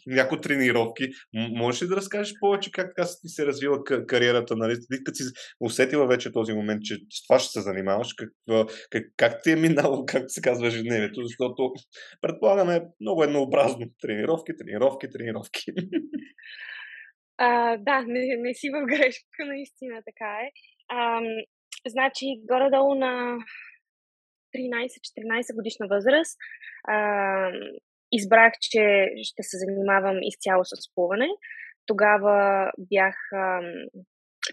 [0.08, 1.10] някои тренировки.
[1.34, 4.56] Можеш ли да разкажеш повече как така ти се развила кариерата?
[4.56, 4.76] Нали?
[4.76, 5.24] Ти като си
[5.60, 8.30] усетила вече този момент, че с това ще се занимаваш, как,
[8.90, 11.24] как, как ти е минало, как се казва ежедневието?
[11.24, 11.74] Защото
[12.22, 13.86] предполагаме много еднообразно.
[14.02, 15.62] Тренировки, тренировки, тренировки.
[17.44, 20.52] А, да, не, не си в грешка, наистина така е.
[20.90, 21.22] А,
[21.88, 23.38] значи, горе-долу на
[24.56, 26.38] 13-14 годишна възраст
[26.88, 26.96] а,
[28.12, 31.28] избрах, че ще се занимавам изцяло с плуване.
[31.86, 33.62] Тогава бях а,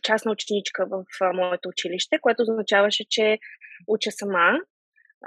[0.02, 3.38] частна ученичка в а, моето училище, което означаваше, че
[3.86, 4.58] уча сама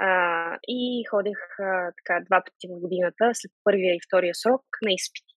[0.00, 4.92] а, и ходех а, така два пъти в годината, след първия и втория срок, на
[4.92, 5.31] изпити.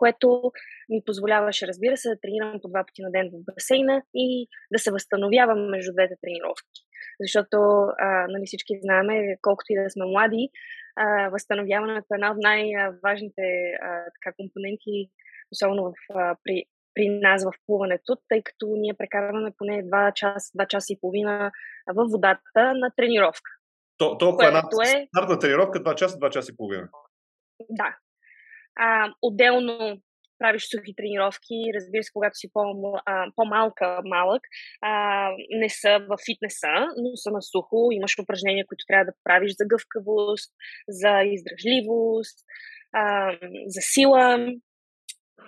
[0.00, 0.52] Което
[0.88, 4.78] ми позволяваше, разбира се, да тренирам по два пъти на ден в басейна и да
[4.78, 6.80] се възстановявам между двете тренировки
[7.20, 7.56] защото
[7.98, 9.08] а, нали, всички знаем,
[9.42, 10.48] колкото и да сме млади,
[10.96, 13.42] а, възстановяването е една от най-важните
[13.82, 15.10] а, така, компоненти,
[15.52, 20.52] особено в, а, при, при нас в плуването, тъй като ние прекарваме поне 2 часа,
[20.58, 21.52] 2 часа и половина
[21.94, 23.50] в водата на тренировка.
[23.98, 24.62] То, толкова една
[24.98, 25.06] е...
[25.06, 26.88] стартна тренировка 2 часа, 2 часа и половина.
[27.70, 27.96] Да.
[28.76, 30.00] А, отделно
[30.40, 32.62] правиш сухи тренировки, разбира се, когато си по,
[33.36, 34.42] по-малка, малък,
[34.80, 34.92] а,
[35.50, 39.64] не са в фитнеса, но са на сухо, имаш упражнения, които трябва да правиш за
[39.66, 40.50] гъвкавост,
[40.88, 42.38] за издръжливост,
[42.92, 43.32] а,
[43.66, 44.48] за сила.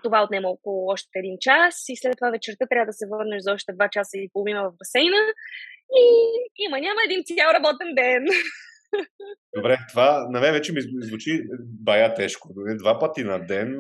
[0.03, 3.53] Това отнема около още един час и след това вечерта трябва да се върнеш за
[3.53, 5.23] още два часа и половина в басейна
[6.01, 6.05] и
[6.65, 8.25] има, няма един цял работен ден.
[9.57, 12.49] Добре, това на мен вече ми звучи бая тежко.
[12.79, 13.79] Два пъти на ден,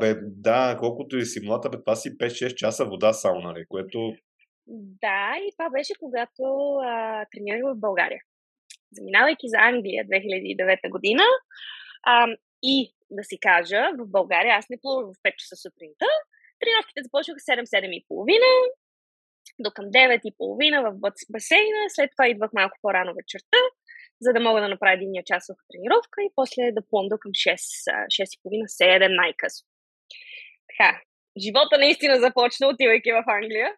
[0.00, 4.12] бе, да, колкото и си млада, бе, това си 5-6 часа вода само, нали, което...
[5.02, 6.42] Да, и това беше когато
[7.32, 8.20] тренирах в България.
[8.92, 11.22] Заминавайки за Англия 2009 година
[12.02, 12.26] а,
[12.62, 16.06] и да си кажа, в България аз не плувах в 5 часа сутринта,
[16.60, 18.40] тренировките започнаха 7-7.30,
[19.58, 20.98] до към 9.30 в
[21.32, 23.58] басейна, след това идвах малко по-рано вечерта,
[24.20, 27.54] за да мога да направя единия часов тренировка и после да пломда към 6,
[28.18, 29.66] 6.30, 7 най-късно.
[30.70, 31.00] Така,
[31.44, 33.68] живота наистина започна, отивайки в Англия,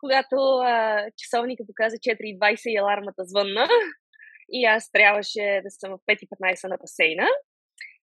[0.00, 3.68] когато а, часовника показа 4.20 и алармата звънна
[4.48, 7.26] и аз трябваше да съм в 5.15 на басейна,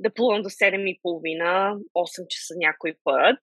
[0.01, 3.41] да плувам до 7.30, 8 часа някой път.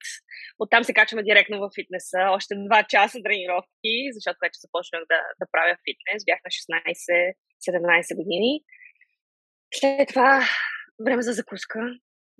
[0.59, 5.45] Оттам се качваме директно в фитнеса, още 2 часа тренировки, защото вече започнах да, да
[5.51, 7.33] правя фитнес, бях на 16
[7.69, 8.63] 17 години.
[9.73, 10.43] След това
[11.05, 11.79] време за закуска,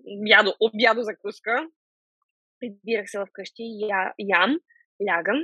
[0.04, 1.68] обядо, обядо закуска.
[2.60, 4.58] Прибирах се вкъщи, я, ям,
[5.08, 5.40] лягам,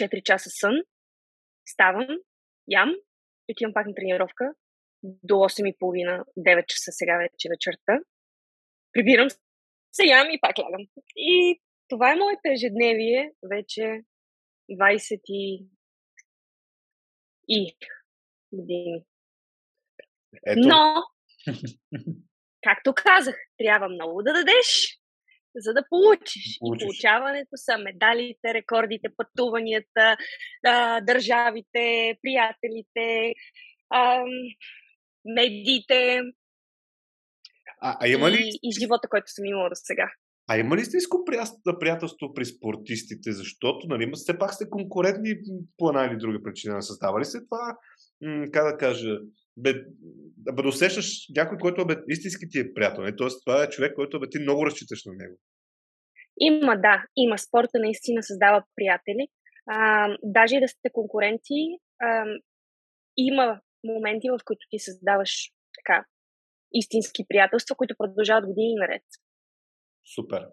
[0.00, 0.82] 4 часа сън,
[1.66, 2.08] ставам,
[2.68, 2.94] ям,
[3.50, 4.54] отивам пак на тренировка
[5.02, 8.00] до 8.30, 9 часа сега вече вечерта.
[8.92, 9.28] Прибирам
[9.92, 10.86] се, ям и пак лягам.
[11.16, 14.00] И това е моето ежедневие вече
[14.70, 15.66] 20 и,
[17.48, 17.76] и
[18.52, 19.04] години.
[20.46, 20.60] Ето.
[20.68, 20.94] Но,
[22.62, 24.98] както казах, трябва много да дадеш,
[25.56, 26.58] за да получиш.
[26.58, 26.82] получиш.
[26.82, 30.16] И получаването са медалите, рекордите, пътуванията,
[31.02, 33.34] държавите, приятелите,
[35.24, 36.20] медиите.
[37.80, 38.38] А, а има ли...
[38.40, 40.10] И, и живота, който съм имала до сега.
[40.48, 41.24] А има ли истинско
[41.80, 43.32] приятелство при спортистите?
[43.32, 45.34] Защото, нали, все пак сте конкурентни
[45.78, 46.82] по една или друга причина.
[46.82, 47.76] Създава ли се това,
[48.52, 49.18] как да кажа,
[49.56, 49.74] бе,
[50.36, 53.04] бе, да усещаш някой, който бе, истински ти е приятел.
[53.04, 53.16] Не?
[53.16, 55.36] Тоест, това е човек, който бе, ти много разчиташ на него.
[56.40, 57.04] Има, да.
[57.16, 57.38] Има.
[57.38, 59.28] Спорта наистина създава приятели.
[59.66, 62.24] А, даже и да сте конкуренти, а,
[63.16, 66.04] има моменти, в които ти създаваш така
[66.74, 69.02] истински приятелства, които продължават години наред.
[70.14, 70.46] Супер.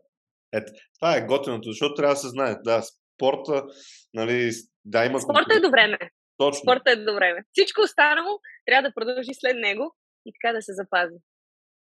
[0.54, 2.56] Ето, това е готиното, защото трябва да се знае.
[2.64, 3.68] Да, спорта,
[4.14, 4.52] нали,
[4.86, 5.22] да има...
[5.22, 5.98] Спорта е до време.
[6.38, 6.62] Точно.
[6.62, 7.44] Спорта е до време.
[7.52, 11.16] Всичко останало трябва да продължи след него и така да се запази.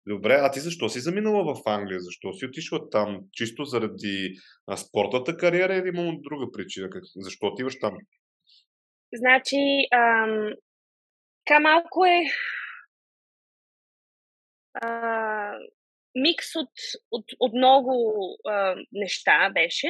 [0.06, 2.00] Добре, а ти защо си заминала в Англия?
[2.00, 3.20] Защо си отишла там?
[3.32, 4.34] Чисто заради
[4.66, 6.88] а, спортната кариера или има друга причина?
[7.16, 7.96] Защо отиваш там?
[9.14, 9.56] Значи,
[9.94, 10.52] ам,
[11.44, 12.22] така малко е
[14.74, 15.58] а,
[16.14, 16.70] микс от,
[17.10, 18.14] от, от много
[18.48, 19.88] а, неща беше,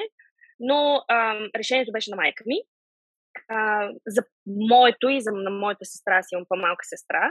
[0.60, 2.56] но а, решението беше на майка ми
[3.48, 7.30] а, за моето и за на моята сестра, си имам по-малка сестра,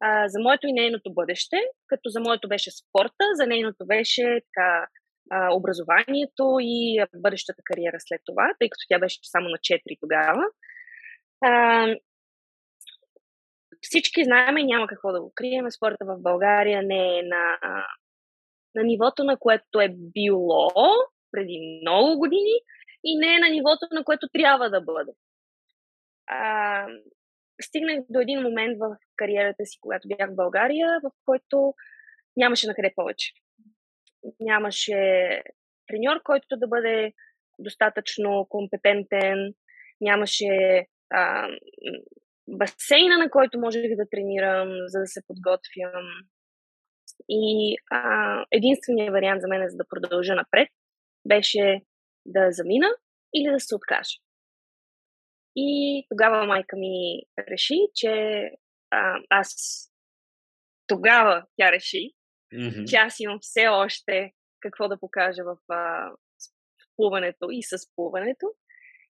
[0.00, 4.86] а, за моето и нейното бъдеще, като за моето беше спорта, за нейното беше така,
[5.30, 10.42] а, образованието и бъдещата кариера след това, тъй като тя беше само на 4 тогава.
[11.44, 11.86] А,
[13.82, 15.70] всички знаем и няма какво да го крием.
[15.70, 17.58] Спорта в България не е на,
[18.74, 20.70] на нивото, на което е било
[21.30, 22.60] преди много години
[23.04, 25.12] и не е на нивото, на което трябва да бъде.
[26.26, 26.86] А,
[27.62, 31.74] стигнах до един момент в кариерата си, когато бях в България, в който
[32.36, 33.32] нямаше на къде повече.
[34.40, 34.92] Нямаше
[35.86, 37.12] треньор, който да бъде
[37.58, 39.54] достатъчно компетентен,
[40.00, 40.86] нямаше
[42.48, 46.04] басейна, на който можех да тренирам, за да се подготвям.
[47.28, 50.68] И а, единственият вариант за мен, за да продължа напред,
[51.28, 51.80] беше
[52.26, 52.86] да замина
[53.34, 54.16] или да се откажа.
[55.56, 58.10] И тогава майка ми реши, че
[58.90, 59.54] а, аз
[60.86, 62.10] тогава тя реши,
[62.54, 62.90] mm-hmm.
[62.90, 66.10] че аз имам все още какво да покажа в, а,
[66.80, 68.46] в плуването и с плуването.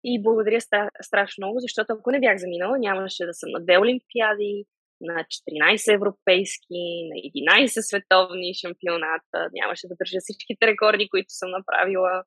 [0.04, 0.60] И благодаря
[1.00, 4.64] страшно много, защото ако не бях заминала, нямаше да съм на две олимпиади,
[5.02, 12.22] на 14 европейски, на 11 световни шампионата, нямаше да държа всичките рекорди, които съм направила.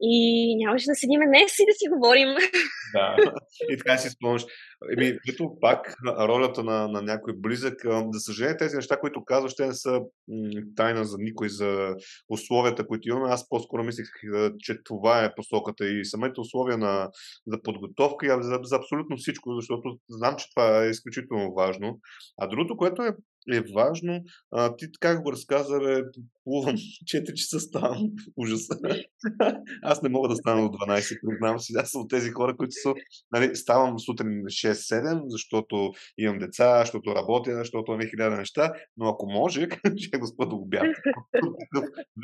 [0.00, 2.28] И нямаше да седиме днес и да си говорим.
[2.94, 3.16] Да,
[3.70, 4.44] и така си спомняш.
[4.96, 7.74] Еми, ето пак ролята на, на някой близък.
[8.12, 10.00] За съжаление, тези неща, които казваш, те не са
[10.76, 11.96] тайна за никой, за
[12.28, 13.32] условията, които имаме.
[13.32, 14.06] Аз по-скоро мислех,
[14.58, 17.10] че това е посоката и самите условия на,
[17.46, 21.98] за подготовка и за, за абсолютно всичко, защото знам, че това е изключително важно.
[22.40, 23.16] А другото, което е
[23.52, 24.20] е важно.
[24.50, 26.02] А, ти как го разказа, бе,
[26.44, 28.10] плувам 4 часа ставам.
[28.36, 28.68] Ужас.
[29.82, 31.72] Аз не мога да стана до 12, признавам си.
[31.76, 32.94] Аз съм от тези хора, които са,
[33.32, 39.26] нали, ставам сутрин 6-7, защото имам деца, защото работя, защото имам хиляда неща, но ако
[39.26, 40.86] може, ще го до обяд.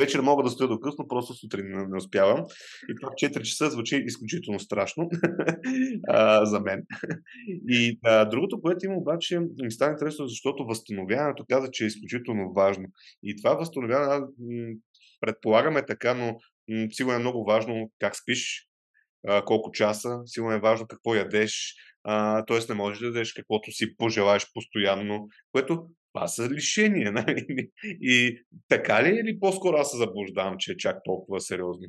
[0.01, 2.45] Вечер мога да стоя до късно, просто сутрин не, успявам.
[2.89, 5.11] И това 4 часа звучи изключително страшно
[6.09, 6.83] а, за мен.
[7.69, 10.65] И а, другото, което има обаче, ми става интересно, защото
[11.09, 12.85] възстановяването каза, че е изключително важно.
[13.23, 14.27] И това възстановяване,
[15.21, 16.37] предполагаме така, но
[16.91, 18.69] сигурно е много важно как спиш,
[19.47, 21.75] колко часа, сигурно е важно какво ядеш,
[22.47, 22.59] т.е.
[22.69, 27.13] не можеш да ядеш каквото си пожелаеш постоянно, което това са лишения.
[27.19, 27.71] Нали?
[27.85, 31.87] И така ли е или по-скоро аз се заблуждавам, че е чак толкова сериозно?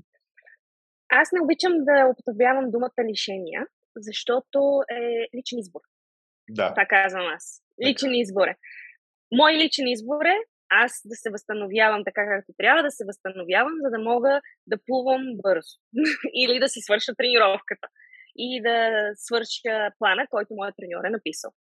[1.10, 4.60] Аз не обичам да употребявам думата лишения, защото
[4.92, 5.82] е личен избор.
[6.50, 6.74] Да.
[6.74, 7.62] Това казвам аз.
[7.88, 8.56] Личен избор е.
[9.32, 10.38] Мой личен избор е
[10.70, 15.24] аз да се възстановявам така, както трябва да се възстановявам, за да мога да плувам
[15.44, 15.76] бързо.
[16.34, 17.88] Или да си свърша тренировката.
[18.36, 21.52] И да свърша плана, който моят треньор е написал.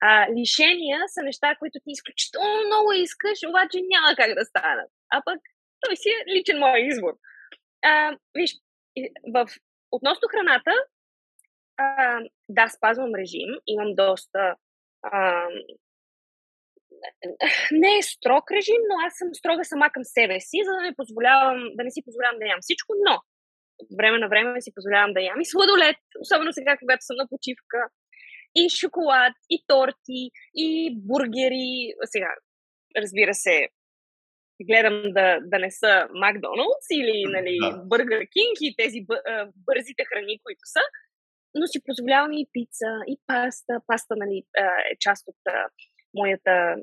[0.00, 4.90] А, лишения са неща, които ти изключително много искаш, обаче няма как да станат.
[5.10, 5.40] А пък
[5.80, 7.12] той си е личен мой избор.
[7.82, 8.50] А, виж,
[9.34, 9.46] в,
[9.90, 10.72] относно храната,
[11.76, 14.56] а, да, спазвам режим, имам доста
[15.02, 15.48] а,
[17.82, 20.98] не е строг режим, но аз съм строга сама към себе си, за да не,
[21.00, 23.14] позволявам, да не си позволявам да ям всичко, но
[23.82, 27.26] от време на време си позволявам да ям и сладолет, особено сега, когато съм на
[27.28, 27.80] почивка,
[28.54, 30.22] и шоколад, и торти,
[30.54, 31.94] и бургери.
[32.04, 32.30] Сега,
[32.96, 33.68] разбира се,
[34.62, 39.00] гледам да, да не са Макдоналдс или нали, Бъргър Кинг и тези
[39.66, 40.80] бързите храни, които са,
[41.54, 43.80] но си позволявам и пица, и паста.
[43.86, 44.42] Паста нали,
[44.92, 45.40] е част от
[46.14, 46.76] моята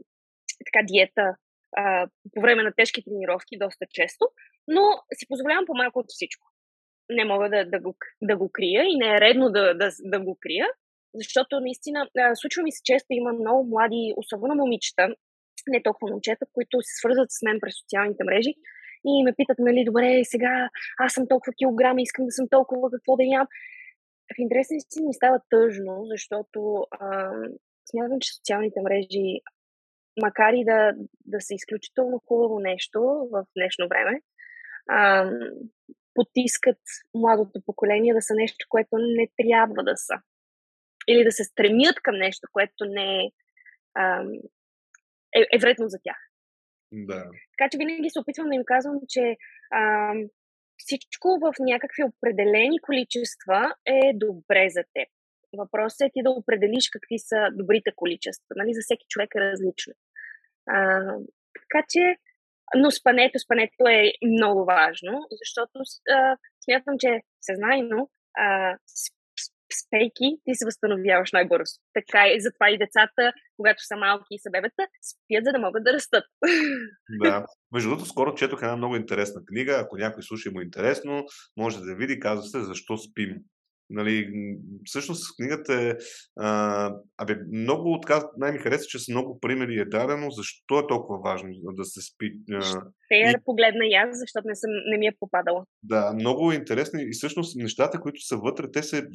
[0.65, 1.35] така диета
[1.77, 4.25] а, по време на тежки тренировки доста често,
[4.67, 4.81] но
[5.13, 6.47] си позволявам по-малко от всичко.
[7.09, 10.19] Не мога да, да, го, да го крия и не е редно да, да, да
[10.19, 10.67] го крия,
[11.13, 15.15] защото наистина а, случва ми се често, има много млади, особено момичета,
[15.67, 18.53] не толкова момчета, които се свързват с мен през социалните мрежи
[19.05, 20.69] и ме питат, нали, добре, сега
[20.99, 23.47] аз съм толкова килограми, искам да съм толкова, какво да ям.
[24.35, 27.07] В интересни си ми става тъжно, защото а,
[27.89, 29.39] смятам, че социалните мрежи
[30.21, 30.93] макар и да,
[31.25, 34.21] да са изключително хубаво нещо в днешно време,
[34.89, 35.31] а,
[36.13, 36.79] потискат
[37.13, 40.13] младото поколение да са нещо, което не трябва да са.
[41.07, 43.31] Или да се стремят към нещо, което не е,
[43.95, 44.23] а,
[45.35, 46.17] е, е вредно за тях.
[46.91, 47.29] Да.
[47.57, 49.37] Така че винаги се опитвам да им казвам, че
[49.71, 50.13] а,
[50.77, 55.09] всичко в някакви определени количества е добре за теб.
[55.57, 58.53] Въпросът е ти да определиш какви са добрите количества.
[58.55, 58.73] Нали?
[58.73, 59.93] За всеки човек е различно.
[60.69, 60.99] А,
[61.61, 62.15] така че,
[62.75, 68.77] но спането, спането е много важно, защото а, смятам, че съзнайно а,
[69.79, 71.73] спейки, ти се възстановяваш най-бързо.
[71.93, 75.83] Така и затова и децата, когато са малки и са бебета, спят, за да могат
[75.83, 76.25] да растат.
[77.09, 77.45] Да.
[77.73, 79.79] Между другото, скоро четох една много интересна книга.
[79.79, 81.25] Ако някой слуша му е интересно,
[81.57, 82.19] може да види.
[82.19, 83.35] Казва се Защо спим.
[83.91, 84.31] Нали,
[84.83, 85.93] всъщност книгата е...
[86.39, 88.05] А, абе, много от
[88.37, 92.33] най-ми хареса, че с много примери е дадено, защо е толкова важно да се спи.
[92.51, 93.35] А, Ще я и...
[93.45, 95.65] погледна и аз, защото не, съм, не ми е попадала.
[95.83, 99.07] Да, много е интересно и всъщност нещата, които са вътре, те са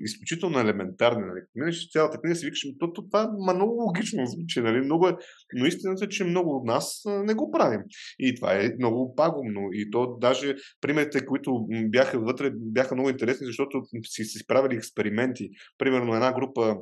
[0.00, 1.26] изключително елементарни.
[1.26, 1.40] Нали.
[1.54, 4.80] Минеш цялата книга си викаш, то, то, това е много логично звучи, нали?
[4.80, 5.16] много е,
[5.54, 7.80] но истината е, че много от нас не го правим.
[8.18, 9.68] И това е много пагубно.
[9.72, 15.50] И то даже примерите, които бяха вътре, бяха много интересни, защото си си правили експерименти.
[15.78, 16.76] Примерно една група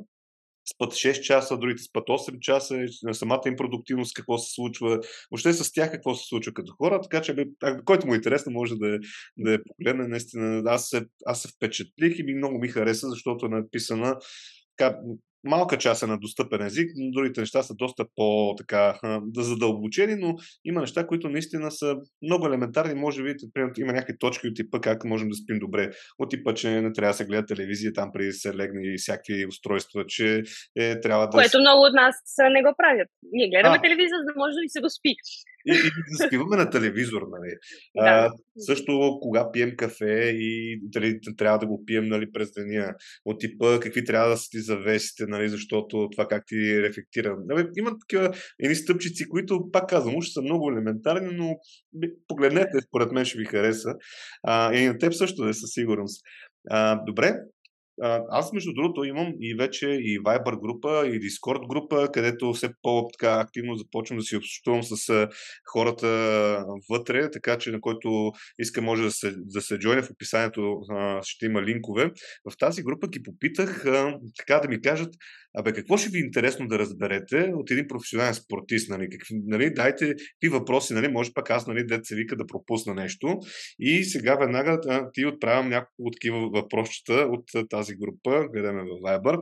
[0.74, 5.72] спът 6 часа, другите спът 8 часа, самата им продуктивност какво се случва, въобще с
[5.72, 7.46] тях какво се случва като хора, така че
[7.84, 8.98] който му е интересно може да,
[9.36, 10.08] да я погледне.
[10.08, 14.16] Наистина, аз се, аз се впечатлих и много ми хареса, защото е написана
[15.44, 18.98] малка част е на достъпен език, другите неща са доста по-така
[19.36, 22.94] задълбочени, но има неща, които наистина са много елементарни.
[22.94, 25.90] Може би, примерно, има някакви точки от типа как можем да спим добре.
[26.18, 28.98] От типа, че не трябва да се гледа телевизия там преди да се легне и
[28.98, 30.42] всякакви устройства, че
[30.76, 31.30] е, трябва да...
[31.30, 32.14] Което много от нас
[32.52, 33.08] не го правят.
[33.32, 33.82] Ние гледаме а.
[33.82, 35.14] телевизия, за да може да ни се го спи
[35.66, 37.22] и, и да спиваме на телевизор.
[37.30, 37.54] Нали.
[37.94, 38.02] Да.
[38.02, 42.94] А, също кога пием кафе и дали трябва да го пием нали, през деня.
[43.24, 47.36] От типа какви трябва да са ти завесите, нали, защото това как ти рефлектира.
[47.46, 51.56] Нали, има такива едни стъпчици, които, пак казвам, уж са много елементарни, но
[52.28, 53.94] погледнете, според мен ще ви хареса.
[54.42, 56.22] А, и на теб също е със сигурност.
[56.70, 57.34] А, добре,
[58.30, 63.76] аз, между другото, имам и вече и Viber група, и Discord група, където все по-активно
[63.76, 65.28] започвам да си общувам с
[65.72, 66.08] хората
[66.90, 70.80] вътре, така че на който иска може да се, да се джойне в описанието,
[71.22, 72.10] ще има линкове.
[72.50, 73.84] В тази група ги попитах
[74.38, 75.14] така да ми кажат
[75.54, 78.90] Абе, какво ще ви е интересно да разберете от един професионален спортист?
[78.90, 79.10] Нали?
[79.10, 79.74] Какви, нали?
[79.74, 81.08] Дайте ти въпроси, нали?
[81.08, 83.38] може пък аз, нали, се вика да пропусна нещо.
[83.78, 84.80] И сега веднага
[85.12, 89.40] ти отправям няколко такива въпросчета от тази група, гледаме в Viber.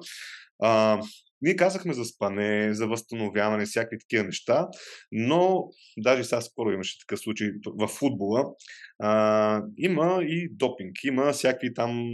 [0.63, 1.01] А,
[1.43, 4.69] ние казахме за спане, за възстановяване, всякакви такива неща,
[5.13, 5.65] но
[5.99, 8.45] даже сега скоро имаше такъв случай в футбола.
[8.99, 12.11] А, има и допинг, има всякакви там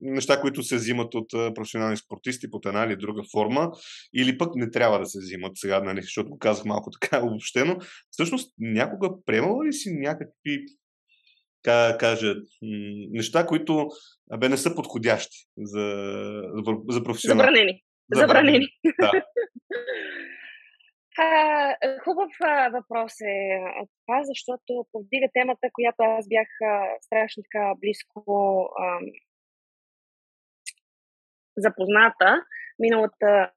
[0.00, 3.70] неща, които се взимат от професионални спортисти под една или друга форма,
[4.14, 7.76] или пък не трябва да се взимат сега, нали, защото го казах малко така обобщено.
[8.10, 10.64] Всъщност, някога приемала ли си някакви
[11.62, 12.34] как кажа,
[13.10, 13.88] неща, които
[14.38, 16.02] бе, не са подходящи за,
[16.88, 17.46] за професионал.
[17.46, 17.82] Забранени.
[18.14, 18.66] Забранени.
[19.00, 19.12] Да.
[21.18, 23.60] А, хубав а, въпрос е
[24.06, 28.22] това, защото повдига темата, която аз бях а, страшно така близко
[28.78, 28.98] а,
[31.56, 32.42] запозната
[32.78, 33.50] миналата,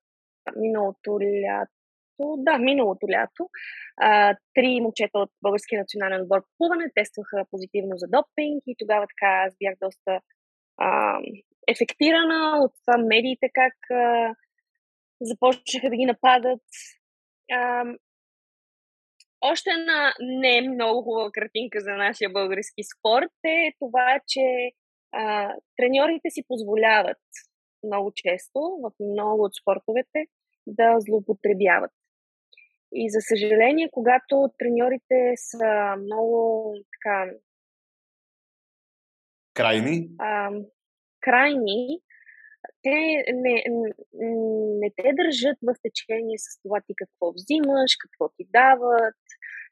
[0.55, 2.35] миналото лято.
[2.37, 3.49] Да, миналото лято.
[3.97, 9.05] А, три момчета от Българския национален отбор по плуване тестваха позитивно за допинг и тогава
[9.07, 10.21] така аз бях доста
[10.77, 11.19] а,
[11.67, 14.35] ефектирана от медиите как а,
[15.21, 16.61] започнаха да ги нападат.
[17.51, 17.83] А,
[19.41, 24.71] още една не много хубава картинка за нашия български спорт е това, че
[25.77, 27.17] треньорите си позволяват
[27.83, 30.27] много често в много от спортовете
[30.67, 31.91] да злоупотребяват.
[32.93, 37.31] И за съжаление, когато треньорите са много така.
[39.53, 40.09] Крайни?
[40.19, 40.51] А,
[41.21, 42.01] крайни,
[42.81, 43.93] те не, не,
[44.79, 49.15] не те държат в течение с това ти какво взимаш, какво ти дават.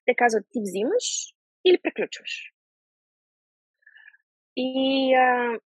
[0.06, 1.34] Те казват ти взимаш
[1.66, 2.54] или приключваш.
[4.56, 5.60] И а,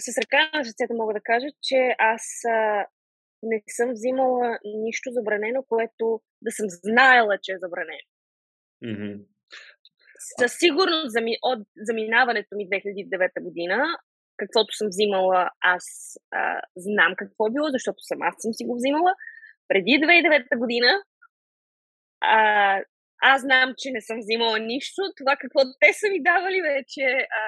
[0.00, 2.86] с ръка на сърцето мога да кажа, че аз а,
[3.42, 8.08] не съм взимала нищо забранено, което да съм знаела, че е забранено.
[8.84, 9.26] Mm-hmm.
[10.40, 13.84] Със сигурност за ми, от заминаването ми 2009 година,
[14.36, 15.84] каквото съм взимала, аз
[16.30, 19.14] а, знам какво е било, защото съм аз съм си го взимала.
[19.68, 21.02] Преди 2009 година
[22.20, 22.82] а,
[23.22, 25.02] аз знам, че не съм взимала нищо.
[25.16, 27.02] Това какво те са ми давали вече
[27.40, 27.42] а,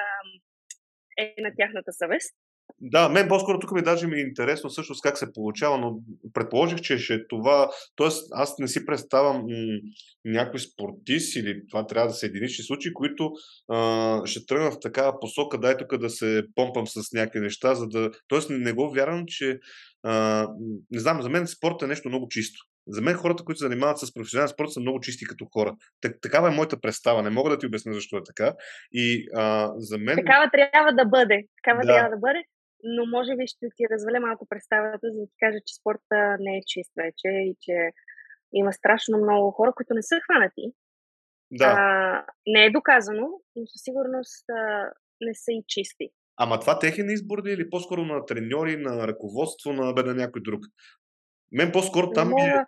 [1.18, 2.34] е на тяхната съвест.
[2.80, 5.98] Да, мен по-скоро тук ми даже ми е интересно всъщност как се получава, но
[6.32, 7.70] предположих, че ще е това.
[7.96, 9.78] Тоест, аз не си представям м-
[10.24, 13.32] някой спортист или това трябва да са единични случаи, които
[13.68, 17.86] а, ще тръгна в такава посока, дай тук да се помпам с някакви неща, за
[17.86, 18.10] да.
[18.50, 19.58] Не, не го вярвам, че.
[20.02, 20.46] А,
[20.90, 22.58] не знам, за мен спорт е нещо много чисто.
[22.88, 25.76] За мен хората, които се занимават с професионален спорт, са много чисти като хора.
[26.00, 27.22] Так, такава е моята представа.
[27.22, 28.54] Не мога да ти обясня защо е така.
[28.92, 30.16] И а, за мен.
[30.16, 31.44] Такава трябва да бъде.
[31.62, 31.94] Такава да.
[31.94, 32.44] трябва да бъде.
[32.82, 36.56] но може би ще ти разваля малко представата, за да ти кажа, че спорта не
[36.56, 37.90] е чист вече и че
[38.52, 40.64] има страшно много хора, които не са хванати.
[41.50, 41.74] Да.
[41.78, 46.08] А, не е доказано, но със сигурност а, не са и чисти.
[46.40, 50.42] Ама това техен избор ли или по-скоро на треньори, на ръководство, на, бе, на някой
[50.42, 50.60] друг?
[51.52, 52.66] Мен по-скоро там не мога,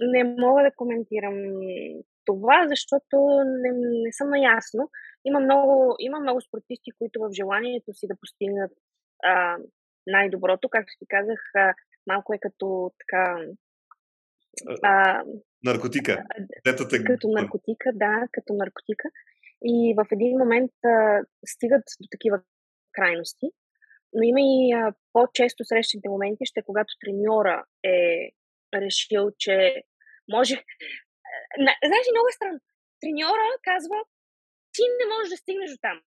[0.00, 1.34] не мога да коментирам
[2.24, 3.70] това, защото не,
[4.04, 4.90] не съм наясно.
[5.24, 8.72] Има много, има много спортисти, които в желанието си да постигнат
[9.22, 9.56] а,
[10.06, 11.74] най-доброто, както ти казах, а,
[12.06, 13.46] малко е като така.
[14.82, 15.22] А,
[15.64, 16.24] наркотика.
[16.66, 17.04] Детата...
[17.04, 19.08] Като наркотика, да, като наркотика.
[19.64, 22.40] И в един момент а, стигат до такива
[22.92, 23.50] крайности.
[24.12, 28.30] Но има и а, по-често срещаните моменти, ще когато треньора е
[28.74, 29.82] решил, че
[30.28, 30.54] може...
[31.88, 32.60] Знаеш, много е странно.
[33.00, 33.98] Треньора казва,
[34.72, 35.98] ти не можеш да стигнеш до там.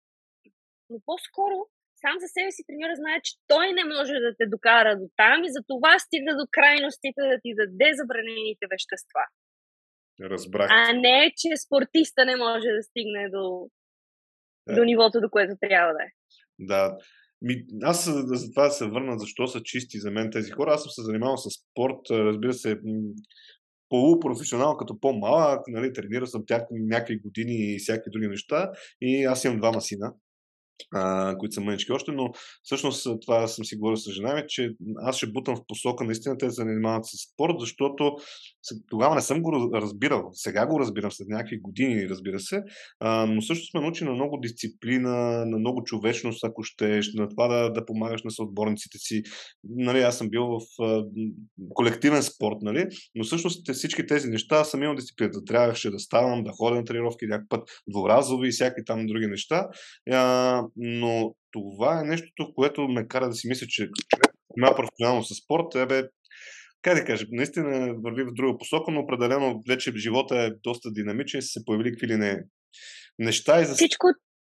[0.89, 1.55] Но по-скоро
[2.01, 5.43] сам за себе си треньора знае, че той не може да те докара до там
[5.43, 9.23] и за това стига до крайностите да ти даде забранените вещества.
[10.21, 10.69] Разбрах.
[10.71, 13.69] А не, че спортиста не може да стигне до,
[14.69, 14.73] е.
[14.75, 16.09] до нивото, до което трябва да е.
[16.59, 16.97] Да.
[17.41, 20.71] Ми, аз за това да се върна, защо са чисти за мен тези хора.
[20.73, 22.79] Аз съм се занимавал с спорт, разбира се,
[23.89, 28.71] полупрофесионал, като по-малък, нали, тренирал съм тях някакви години и всякакви други неща.
[29.01, 30.13] И аз имам двама сина
[30.93, 32.29] а, които са мънички още, но
[32.63, 36.37] всъщност това съм си говорил с жена ми, че аз ще бутам в посока наистина
[36.37, 38.15] те се занимават с спорт, защото
[38.89, 40.29] тогава не съм го разбирал.
[40.33, 42.61] Сега го разбирам след някакви години, разбира се,
[42.99, 47.47] а, но също сме научили на много дисциплина, на много човечност, ако ще, на това
[47.47, 49.21] да, да помагаш на съотборниците си.
[49.63, 51.03] Нали, аз съм бил в а,
[51.73, 55.39] колективен спорт, нали, но всъщност всички тези неща съм имал дисциплината.
[55.47, 59.67] Трябваше да ставам, да ходя на тренировки, някакъв път дворазови и всякакви там други неща.
[60.11, 63.89] А, но това е нещото, което ме кара да си мисля, че
[64.57, 66.03] има професионално с спорт, е бе,
[66.81, 71.41] как да кажа, наистина върви в друга посока, но определено вече живота е доста динамичен,
[71.41, 72.43] се появили какви ли не
[73.19, 73.61] неща.
[73.61, 73.73] И за...
[73.73, 74.07] всичко,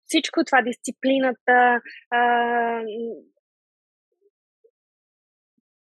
[0.05, 2.21] всичко това, дисциплината, а,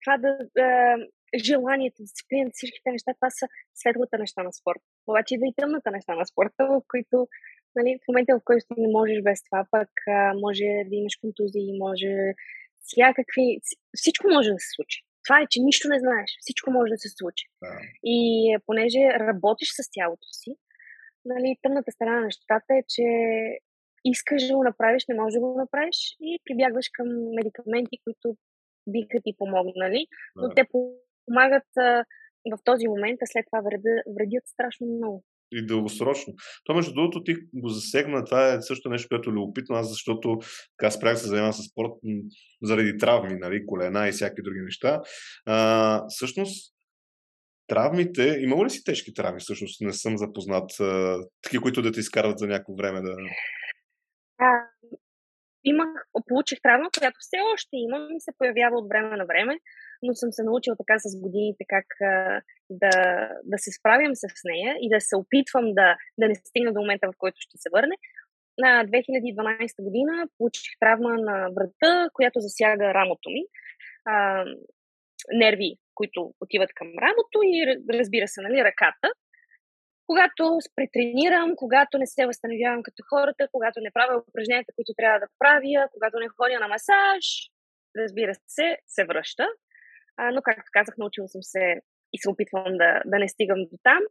[0.05, 0.97] това да, а,
[1.45, 4.85] желанието, дисциплината, всичките неща, това са светлата неща на спорта.
[5.07, 7.29] Обаче и тъмната неща на спорта, в които
[7.77, 11.79] нали, в момента, в който не можеш без това, пък а, може да имаш контузии,
[11.79, 12.35] може
[12.79, 13.47] всякакви...
[13.97, 15.03] Всичко може да се случи.
[15.25, 16.31] Това е, че нищо не знаеш.
[16.41, 17.47] Всичко може да се случи.
[17.63, 17.79] Да.
[18.05, 18.19] И
[18.67, 20.57] понеже работиш с тялото си,
[21.25, 23.05] нали, тъмната страна на нещата е, че
[24.05, 28.37] искаш да го направиш, не можеш да го направиш и прибягваш към медикаменти, които
[28.89, 30.07] биха ти помогнали,
[30.37, 30.55] но да.
[30.55, 32.05] те помагат а,
[32.53, 36.35] в този момент, а след това вредят, вредят страшно много и дългосрочно.
[36.65, 38.25] То, между другото, ти го засегна.
[38.25, 40.39] Това е също нещо, което е любопитно, аз защото
[40.79, 41.93] така спрях се занимавам с спорт
[42.63, 45.01] заради травми, нали, колена и всякакви други неща.
[45.47, 46.75] А, всъщност,
[47.67, 49.41] травмите, имало ли си тежки травми?
[49.41, 50.71] Всъщност не съм запознат.
[51.43, 53.17] Такива, които да те изкарват за някакво време да...
[55.67, 55.89] Имах,
[56.29, 59.59] получих травма, която все още имам и се появява от време на време
[60.03, 61.87] но съм се научила така с годините как
[62.71, 66.81] да, да се справям с нея и да се опитвам да, да не стигна до
[66.81, 67.97] момента, в който ще се върне.
[68.59, 73.43] На 2012 година получих травма на врата, която засяга рамото ми.
[74.05, 74.45] А,
[75.33, 79.09] нерви, които отиват към рамото и разбира се, нали, ръката.
[80.07, 85.29] Когато претренирам, когато не се възстановявам като хората, когато не правя упражненията, които трябва да
[85.39, 87.25] правя, когато не ходя на масаж,
[87.97, 89.47] разбира се, се връща.
[90.17, 91.81] А, но, както казах, научила съм се
[92.13, 94.03] и се опитвам да, да не стигам до там.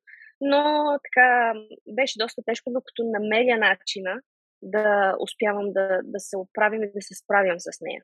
[0.41, 0.63] Но
[1.03, 1.53] така
[1.95, 4.21] беше доста тежко, докато намеря начина
[4.61, 8.01] да успявам да, да се оправим и да се справям с нея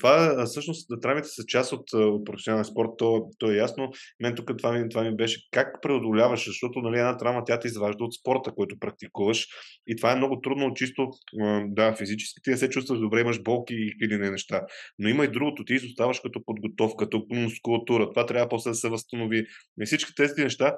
[0.00, 3.90] това всъщност травмите са част от, от професионален спорт, то, то е ясно.
[4.20, 7.68] Мен тук това ми, това ми беше как преодоляваш, защото нали, една травма тя те
[7.68, 9.46] изважда от спорта, който практикуваш
[9.86, 11.10] и това е много трудно, чисто
[11.66, 14.62] да, физически ти не се чувстваш добре, имаш болки или не неща.
[14.98, 18.88] Но има и другото, ти изоставаш като подготовка, като мускулатура, това трябва после да се
[18.88, 19.46] възстанови.
[19.82, 20.76] И всички тези неща,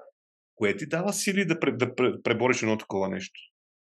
[0.54, 3.40] кое ти дава сили да, да пребориш едно такова нещо?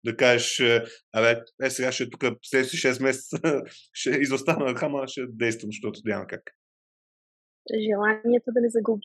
[0.05, 0.83] Да кажеш, е,
[1.13, 3.37] абе, е сега ще тук следващи 6 месеца
[3.93, 6.41] ще изостана, ама ще действам, защото няма как.
[7.87, 9.01] Желанието да не загубя.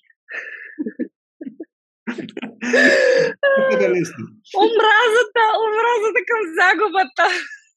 [4.65, 7.27] омразата, омразата към загубата.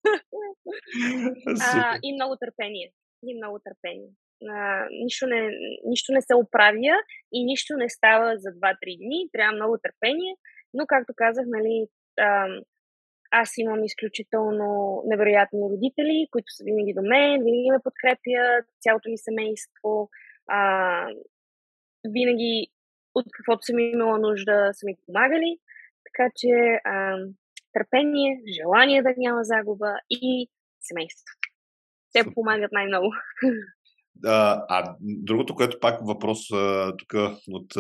[1.74, 2.92] а, и много търпение.
[3.28, 4.10] И много търпение.
[4.50, 5.50] А, нищо, не,
[5.86, 6.96] нищо не се оправя
[7.34, 9.30] и нищо не става за 2-3 дни.
[9.34, 10.36] Трябва много търпение.
[10.74, 11.88] Но, както казах, нали,
[12.20, 12.48] а,
[13.32, 19.18] аз имам изключително невероятни родители, които са винаги до мен, винаги ме подкрепят, цялото ми
[19.18, 20.10] семейство.
[20.48, 20.60] А,
[22.08, 22.68] винаги
[23.16, 25.58] от каквото съм имала нужда са ми помагали.
[26.06, 27.18] Така че а,
[27.74, 30.48] търпение, желание да няма загуба и
[30.82, 31.26] семейство.
[32.14, 33.14] Те помагат най-много.
[34.26, 36.40] А, а другото, което пак въпрос
[36.98, 37.14] тук
[37.48, 37.74] от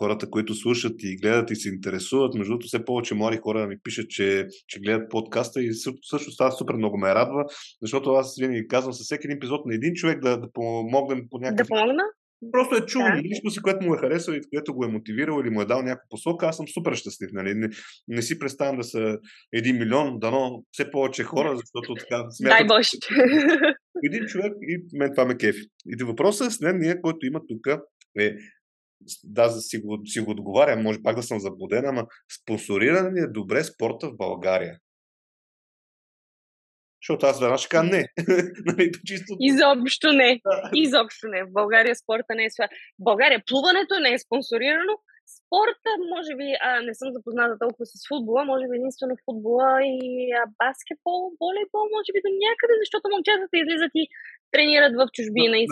[0.00, 2.34] хората, които слушат и гледат и се интересуват.
[2.34, 5.72] Между другото, все повече млади хора ми пишат, че, че гледат подкаста и
[6.10, 7.44] също става супер много ме радва,
[7.82, 11.38] защото аз винаги казвам със всеки един епизод на един човек да, да помогнем по
[11.38, 11.66] някакъв...
[11.66, 12.02] Да помогна?
[12.52, 13.22] Просто е чул да.
[13.22, 15.82] лично си, което му е харесало и което го е мотивирало или му е дал
[15.82, 17.30] някаква посока, аз съм супер щастлив.
[17.32, 17.54] Нали?
[17.54, 17.68] Не,
[18.08, 19.18] не си представям да са
[19.52, 22.58] един милион, дано все повече хора, защото така смятам.
[22.58, 22.90] Дай Боже!
[24.04, 25.60] Един човек и мен това ме кефи.
[25.86, 27.66] И въпросът е следния, който има тук
[28.18, 28.34] е
[29.24, 32.06] да, за си го, си го отговарям, може пак да съм заблуден, ама
[32.40, 34.78] спонсориран ли е добре спорта в България?
[37.02, 38.02] Защото аз веднага ще кажа не.
[38.66, 39.30] Нали, чисто...
[39.40, 40.40] Изобщо не.
[40.74, 41.40] Изобщо не.
[41.44, 42.54] В България спорта не е
[43.00, 44.94] В България плуването не е спонсорирано.
[45.38, 50.02] Спорта, може би, а, не съм запозната толкова с футбола, може би единствено футбола и
[50.38, 54.04] а, баскетбол, волейбол, може би до някъде, защото момчетата излизат и
[54.54, 55.66] тренират в чужбина и,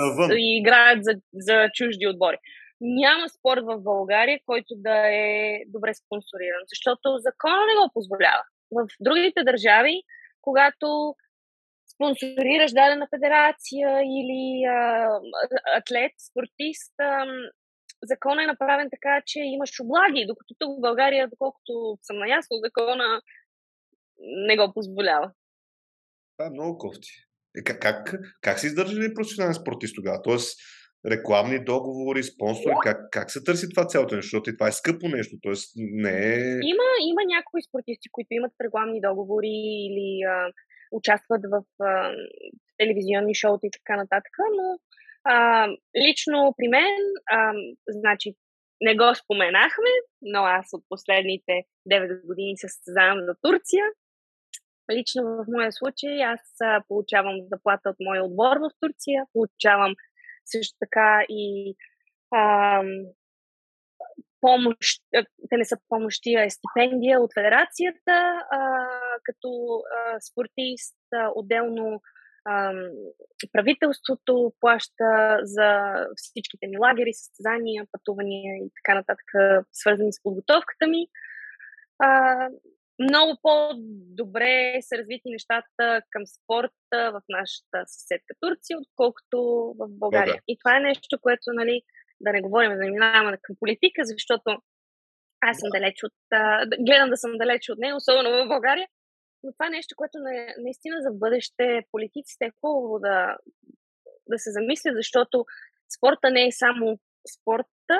[0.45, 1.13] и играят за,
[1.47, 2.39] за чужди отбори
[2.81, 8.43] няма спорт в България, който да е добре спонсориран, защото закона не го позволява.
[8.71, 10.03] В другите държави,
[10.41, 11.15] когато
[11.95, 15.11] спонсорираш дадена федерация или а,
[15.77, 17.27] атлет, спортист, а,
[18.03, 23.21] закона е направен така, че имаш облаги, докато тук в България, доколкото съм наясно, закона
[24.19, 25.33] не го позволява.
[26.37, 27.09] Това е много кофти.
[27.59, 30.23] Е, как, как, как се издържа ли професионален спортист тогава?
[30.23, 30.59] Тоест,
[31.11, 35.09] рекламни договори, спонсори, как, как се търси това цялото нещо, защото и това е скъпо
[35.09, 35.53] нещо, т.е.
[35.77, 36.39] не е...
[36.73, 39.55] Има, има някои спортисти, които имат рекламни договори
[39.89, 40.53] или а,
[40.93, 42.13] участват в а,
[42.79, 44.79] телевизионни шоута и така нататък, но
[45.25, 45.69] а,
[46.09, 47.01] лично при мен,
[47.31, 47.53] а,
[47.89, 48.35] значи,
[48.81, 49.93] не го споменахме,
[50.23, 51.53] но аз от последните
[51.91, 53.85] 9 години се състезавам за Турция.
[54.93, 56.41] Лично в моя случай аз
[56.89, 59.95] получавам заплата от моя отбор в Турция, получавам
[60.51, 61.75] също така и
[62.31, 62.83] а,
[64.41, 65.03] помощ,
[65.51, 68.87] те не са помощи, а е стипендия от федерацията, а,
[69.23, 69.49] като
[69.97, 72.01] а, спортист, а, отделно
[72.45, 72.73] а,
[73.53, 79.27] правителството плаща за всичките ми лагери, състезания, пътувания и така нататък,
[79.73, 81.07] свързани с подготовката ми.
[81.99, 82.49] А,
[82.99, 89.39] много по-добре са развити нещата към спорта в нашата съседка Турция, отколкото
[89.79, 90.35] в България.
[90.35, 90.43] Да, да.
[90.49, 91.83] И това е нещо, което, нали,
[92.21, 94.49] да не говорим, да не минаваме към политика, защото
[95.41, 96.19] аз съм далеч от...
[96.33, 98.89] А, гледам да съм далеч от нея, особено в България.
[99.43, 103.37] Но това е нещо, което не, наистина за бъдеще политиците е хубаво да,
[104.29, 105.45] да се замислят, защото
[105.97, 106.99] спорта не е само
[107.35, 107.97] спорта,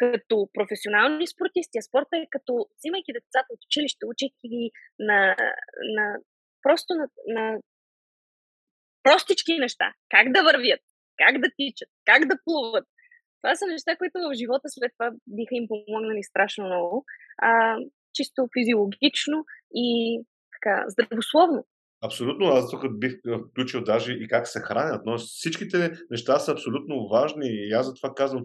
[0.00, 5.36] като професионални спортисти, а спорта е като взимайки децата от училище, учейки ги на,
[5.96, 6.04] на
[6.62, 7.44] просто на, на
[9.02, 9.92] простички неща.
[10.08, 10.80] Как да вървят,
[11.22, 12.86] как да тичат, как да плуват.
[13.42, 17.04] Това са неща, които в живота след това биха им помогнали страшно много.
[17.38, 17.76] А,
[18.14, 19.44] чисто физиологично
[19.74, 19.88] и
[20.54, 21.66] така, здравословно.
[22.04, 23.14] Абсолютно, аз тук бих
[23.50, 27.94] включил даже и как се хранят, но всичките неща са абсолютно важни и аз за
[27.94, 28.42] това казвам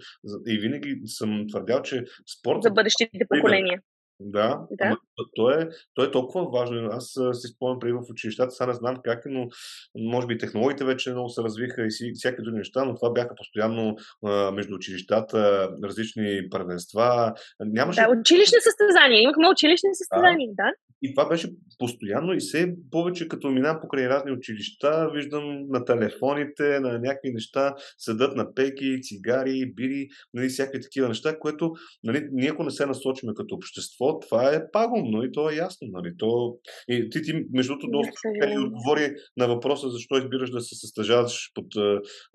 [0.48, 2.04] и винаги съм твърдял, че
[2.40, 2.62] спорт...
[2.62, 3.82] За бъдещите поколения.
[4.24, 4.86] Да, да.
[4.86, 4.98] Ама,
[5.36, 6.90] то, е, то е толкова важно.
[6.92, 9.48] Аз си спомням преди в училищата, сега не знам как, е, но
[9.96, 13.96] може би технологиите вече много се развиха и всякакви други неща, но това бяха постоянно
[14.26, 17.34] а, между училищата, различни първенства.
[17.60, 18.02] Нямаше...
[18.02, 19.22] Да, училищни състезания.
[19.22, 20.64] Имахме училищни състезания, да.
[20.64, 20.72] да.
[21.02, 21.50] И това беше
[21.80, 27.76] постоянно и все повече като минавам покрай разни училища, виждам на телефоните, на някакви неща,
[27.98, 31.74] седат на пеки, цигари, бири, нали, всякакви такива неща, което
[32.04, 35.88] нали, ние ако не се насочиме като общество, това е пагубно и то е ясно.
[35.92, 36.14] Нали.
[36.18, 36.58] То...
[36.88, 38.12] И ти, ти между другото, доста
[38.52, 41.66] ти отговори на въпроса защо избираш да се състъжаваш под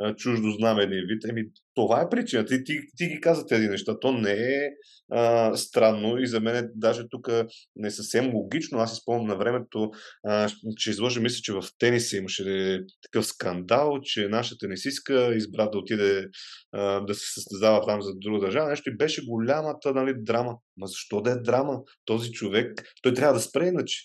[0.00, 1.24] а, чуждо знаме един вид.
[1.30, 1.44] Еми,
[1.76, 2.44] това е причина.
[2.44, 3.98] Ти, ти, ти ги каза тези неща.
[4.00, 4.68] То не е
[5.12, 7.28] а, странно и за мен даже тук
[7.76, 8.78] не е съвсем логично.
[8.78, 9.90] Аз изпомням на времето,
[10.26, 15.78] а, че изложи мисля, че в тениса имаше такъв скандал, че нашата тенисистка избра да
[15.78, 16.26] отиде
[16.72, 18.68] а, да се състезава там за друга държава.
[18.68, 20.56] Нещо и беше голямата нали, драма.
[20.76, 21.80] Ма защо да е драма?
[22.04, 23.98] Този човек, той трябва да спре иначе.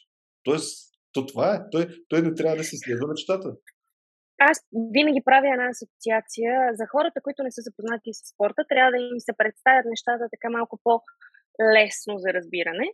[0.44, 1.60] Тоест, то това е.
[1.72, 3.50] Той, той не трябва да се следва мечтата
[4.50, 4.58] аз
[4.96, 9.20] винаги правя една асоциация за хората, които не са запознати с спорта, трябва да им
[9.28, 12.88] се представят нещата така малко по-лесно за разбиране.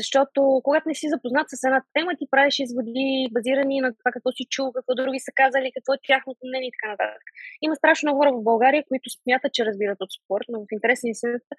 [0.00, 4.30] Защото когато не си запознат с една тема, ти правиш изводи базирани на това какво
[4.32, 7.22] си чул, какво други са казали, какво е тяхното мнение и така нататък.
[7.62, 11.10] Има страшно много хора в България, които смятат, че разбират от спорт, но в интересни
[11.10, 11.54] истината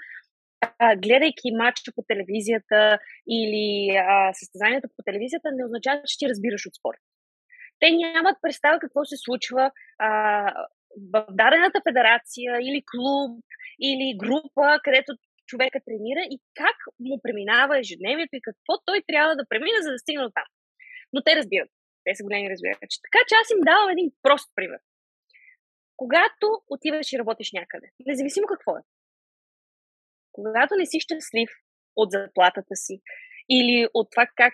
[1.04, 3.00] гледайки матча по телевизията
[3.38, 7.02] или а, състезанието по телевизията, не означава, че ти разбираш от спорт.
[7.84, 10.10] Те нямат представа какво се случва а,
[11.14, 13.44] в дадената федерация или клуб
[13.88, 15.12] или група, където
[15.50, 20.00] човека тренира и как му преминава ежедневието и какво той трябва да премине, за да
[20.00, 20.48] стигне там.
[21.14, 21.72] Но те разбират.
[22.04, 22.98] Те са големи разбирачи.
[23.08, 24.80] Така че аз им давам един прост пример.
[26.02, 28.82] Когато отиваш и работиш някъде, независимо какво е,
[30.32, 31.50] когато не си щастлив
[31.96, 33.02] от заплатата си,
[33.50, 34.54] или от това как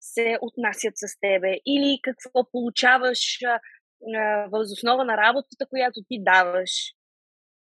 [0.00, 3.38] се отнасят с тебе, или какво получаваш
[4.52, 6.70] въз основа на работата, която ти даваш,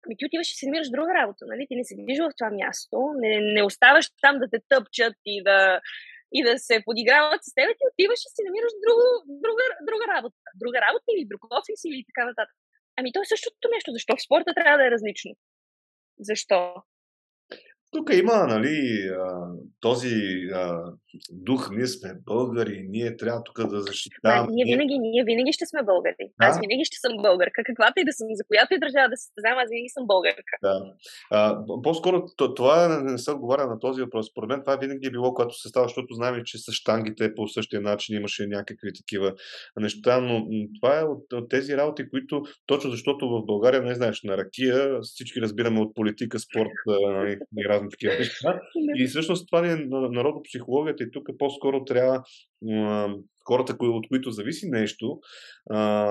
[0.06, 1.62] Ами ти отиваш и си намираш друга работа, нали?
[1.68, 5.80] Ти не седиш в това място, не, не оставаш там да те тъпчат и да,
[6.36, 9.06] и да се подиграват с теб, ти отиваш и си намираш друга,
[9.44, 10.38] друга, друга работа.
[10.62, 12.56] Друга работа или друг офис или така нататък.
[12.98, 13.92] Ами то е същото нещо.
[13.96, 15.32] Защо в спорта трябва да е различно?
[16.28, 16.58] Защо?
[17.97, 19.11] Тук има нали,
[19.80, 20.14] този
[21.30, 24.49] дух, ние сме българи, ние трябва тук да защитаваме.
[24.53, 26.14] ние, винаги, ние винаги ще сме българи.
[26.18, 26.47] Да?
[26.47, 29.24] Аз винаги ще съм българка, каквато и да съм, за която и държава да се
[29.26, 30.55] състезавам, аз винаги съм българка.
[30.62, 30.76] Да.
[31.30, 32.26] А, по-скоро
[32.57, 34.26] това не се отговаря на този въпрос.
[34.30, 37.49] Според мен това винаги е било, когато се става, защото знаем, че с штангите по
[37.49, 39.34] същия начин имаше някакви такива
[39.76, 40.47] неща, но
[40.80, 45.01] това е от, от тези работи, които точно защото в България, не знаеш, на ракия
[45.03, 46.70] всички разбираме от политика, спорт
[47.59, 48.61] и разни такива неща.
[48.97, 52.22] И всъщност това е народопсихологията и тук по-скоро трябва
[53.46, 55.18] хората, от които зависи нещо,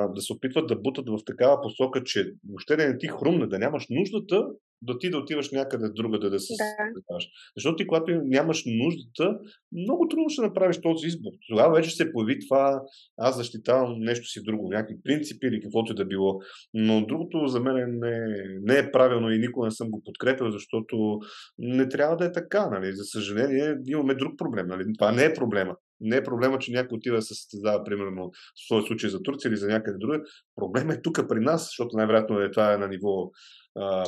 [0.10, 3.86] да се опитват да бутат в такава посока, че въобще не ти хрумне, да нямаш
[3.90, 4.48] нуждата
[4.82, 6.54] да ти да отиваш някъде друга да, да се
[6.94, 7.18] да.
[7.58, 9.40] Защото ти, когато нямаш нуждата,
[9.72, 11.32] много трудно ще направиш този избор.
[11.50, 12.82] Тогава вече се появи това,
[13.18, 16.40] аз защитавам нещо си друго, някакви принципи или каквото и да било.
[16.74, 18.20] Но другото за мен не,
[18.62, 21.20] не е правилно и никога не съм го подкрепил, защото
[21.58, 22.70] не трябва да е така.
[22.70, 22.96] Нали?
[22.96, 24.68] За съжаление, имаме друг проблем.
[24.68, 24.84] Нали?
[24.98, 25.76] Това не е проблема.
[26.06, 29.50] Не е проблема, че някой отива да се състезава, примерно, в този случай за Турция
[29.50, 30.22] или за някъде друга.
[30.56, 33.32] Проблемът е тук при нас, защото най-вероятно е това е на ниво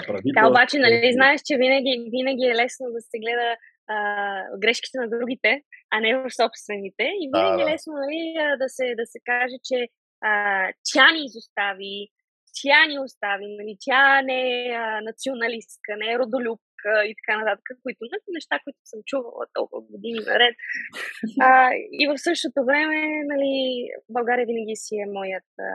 [0.07, 0.41] правител.
[0.41, 3.49] Да, обаче, нали, знаеш, че винаги, винаги е лесно да се гледа
[3.87, 3.97] а,
[4.57, 5.61] грешките на другите,
[5.93, 7.05] а не в собствените.
[7.21, 8.21] И винаги да, е лесно нали,
[8.61, 9.87] да, се, да се каже, че
[10.21, 10.31] а,
[10.93, 12.07] тя ни изостави,
[12.61, 16.66] тя ни остави, нали, тя не е а, националистка, не е родолюбка
[17.09, 20.55] и така нататък, които нали, неща, които съм чувала толкова години наред.
[21.41, 21.69] А,
[22.01, 22.97] и в същото време,
[23.32, 23.55] нали,
[24.09, 25.69] България винаги си е моят а,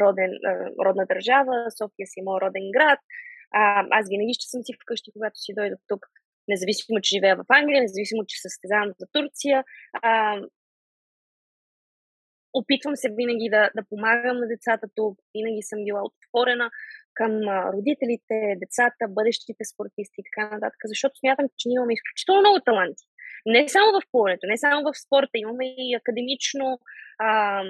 [0.00, 0.32] роден,
[0.84, 3.00] родна държава, София си е моят роден град.
[3.50, 6.02] А, аз винаги ще съм си вкъщи, когато си дойда тук,
[6.48, 9.64] независимо, че живея в Англия, независимо, че състезавам за Турция.
[10.02, 10.40] А,
[12.54, 16.70] опитвам се винаги да, да помагам на децата тук, винаги съм била отворена
[17.14, 17.32] към
[17.74, 23.04] родителите, децата, бъдещите спортисти и така нататък, защото смятам, че ние имаме изключително много таланти.
[23.46, 26.78] Не само в плуването, не само в спорта, имаме и академично
[27.18, 27.62] а,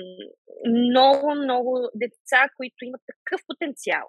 [0.68, 4.04] много, много деца, които имат такъв потенциал.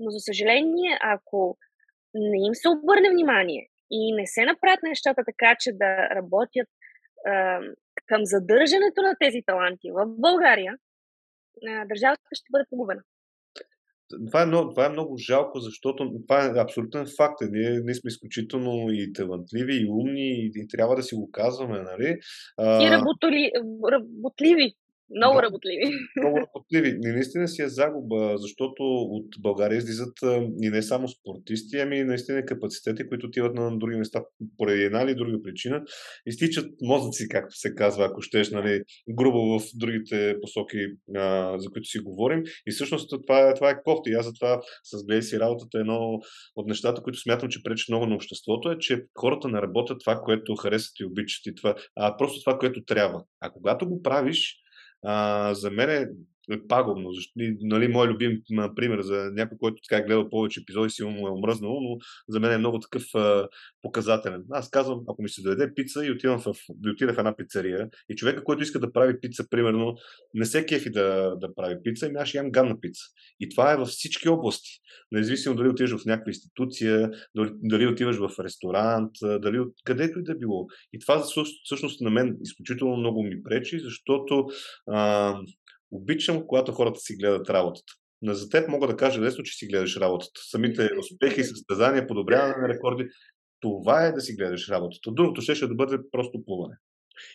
[0.00, 1.58] Но, за съжаление, ако
[2.14, 6.68] не им се обърне внимание и не се направят нещата така, че да работят
[7.26, 7.60] а,
[8.06, 10.74] към задържането на тези таланти в България,
[11.62, 13.02] държавата ще бъде погубена.
[14.26, 17.38] Това е, много, това е много жалко, защото това е абсолютен факт.
[17.50, 21.82] Ние, ние сме изключително и талантливи, и умни, и, и трябва да си го казваме,
[21.82, 22.18] нали?
[22.58, 22.86] А...
[22.86, 23.50] И работоли,
[23.92, 24.74] работливи.
[25.16, 25.90] Много да, работливи.
[26.16, 26.98] Много работливи.
[26.98, 30.12] Не, наистина си е загуба, защото от България излизат
[30.62, 34.22] и не само спортисти, ами наистина капацитети, които отиват на други места
[34.56, 35.82] поради една или друга причина.
[36.26, 40.86] Изтичат мозъци, както се казва, ако щеш, нали, грубо в другите посоки,
[41.16, 42.42] а, за които си говорим.
[42.66, 44.12] И всъщност това, това е кофти.
[44.12, 46.18] Аз затова с гледай си работата е едно
[46.56, 50.20] от нещата, които смятам, че пречи много на обществото, е, че хората не работят това,
[50.24, 53.24] което харесват и обичат и това, а просто това, което трябва.
[53.40, 54.56] А когато го правиш,
[55.54, 57.12] за мен е пагубно.
[57.12, 58.40] Защо, нали, мой любим
[58.76, 61.96] пример за някой, който така е гледал повече епизоди, си му е омръзнало, но
[62.28, 63.48] за мен е много такъв а,
[63.82, 64.44] показателен.
[64.50, 67.88] Аз казвам, ако ми се доведе пица и отивам в, да отида в една пицария
[68.08, 69.94] и човека, който иска да прави пица, примерно,
[70.34, 73.02] не се кефи да, да прави пица, ами аз ще ям ганна пица.
[73.40, 74.70] И това е във всички области.
[75.12, 80.22] Независимо дали отиваш в някаква институция, дали, дали отиваш в ресторант, дали от където и
[80.22, 80.66] да било.
[80.92, 81.24] И това
[81.64, 84.46] всъщност на мен изключително много ми пречи, защото
[84.86, 85.34] а,
[85.90, 87.92] Обичам, когато хората си гледат работата.
[88.22, 90.40] Но за теб мога да кажа лесно, че си гледаш работата.
[90.50, 93.08] Самите успехи, състезания, подобряване на рекорди,
[93.60, 95.10] това е да си гледаш работата.
[95.12, 96.74] Другото ще, ще да бъде просто плуване.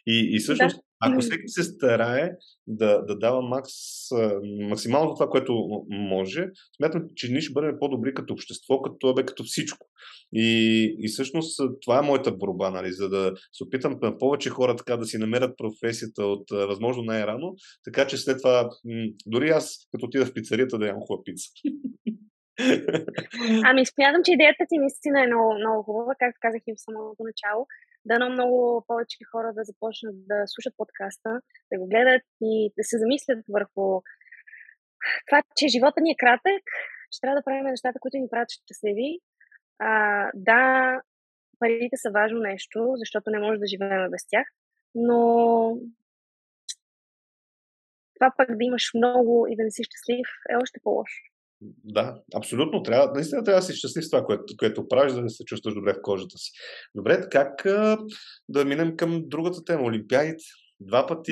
[0.07, 0.81] И, и всъщност, да.
[1.01, 2.31] Ако всеки се старае
[2.67, 3.71] да, да дава макс,
[4.69, 6.47] максимално това, което може,
[6.77, 9.87] смятам, че ние ще бъдем по-добри като общество, като, бе, като всичко.
[10.33, 14.75] И, и всъщност това е моята борба, нали, за да се опитам на повече хора
[14.75, 18.69] така да си намерят професията от възможно най-рано, така че след това,
[19.25, 21.49] дори аз като отида в пицарията да ям хубава пица.
[23.69, 27.21] Ами смятам, че идеята ти наистина е много, много хубава, както казах и в самото
[27.31, 27.61] начало.
[28.05, 31.41] Дано много повече хора да започнат да слушат подкаста,
[31.71, 34.01] да го гледат и да се замислят върху
[35.27, 36.63] това, че живота ни е кратък,
[37.11, 39.19] че трябва да правим нещата, които ни правят щастливи.
[39.79, 41.01] А, да,
[41.59, 44.47] парите са важно нещо, защото не може да живеем без тях,
[44.95, 45.77] но
[48.15, 51.30] това пък да имаш много и да не си щастлив е още по-лошо.
[51.83, 52.83] Да, абсолютно.
[52.83, 55.73] Трябва, наистина трябва да си щастлив с това, което, което правиш, да не се чувстваш
[55.73, 56.51] добре в кожата си.
[56.95, 57.61] Добре, как
[58.49, 59.83] да минем към другата тема?
[59.83, 60.43] Олимпиадите.
[60.83, 61.31] Два пъти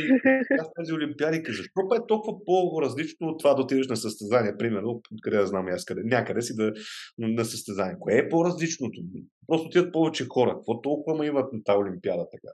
[0.59, 5.37] аз тези олимпиади, защо е толкова по-различно от това да отидеш на състезание, примерно, къде
[5.37, 6.73] да знам аз къде, някъде си да,
[7.17, 7.95] на състезание.
[7.99, 9.01] Кое е по-различното?
[9.47, 10.55] Просто отидат повече хора.
[10.55, 12.53] Какво толкова ма имат на тази олимпиада така?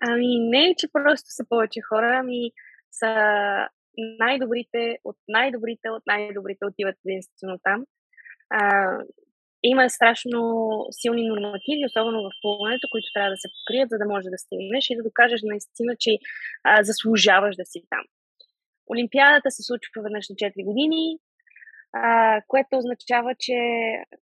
[0.00, 2.50] Ами не, че просто са повече хора, ами
[2.90, 3.12] са
[3.96, 7.84] най-добрите от най-добрите от най-добрите отиват единствено там.
[8.50, 8.90] А,
[9.62, 10.40] има страшно
[10.90, 14.90] силни нормативи, особено в плуването, които трябва да се покрият, за да можеш да стигнеш
[14.90, 16.18] и да докажеш наистина, че
[16.64, 18.04] а, заслужаваш да си там.
[18.92, 21.18] Олимпиадата се случва веднъж на 4 години,
[21.92, 23.58] а, което означава, че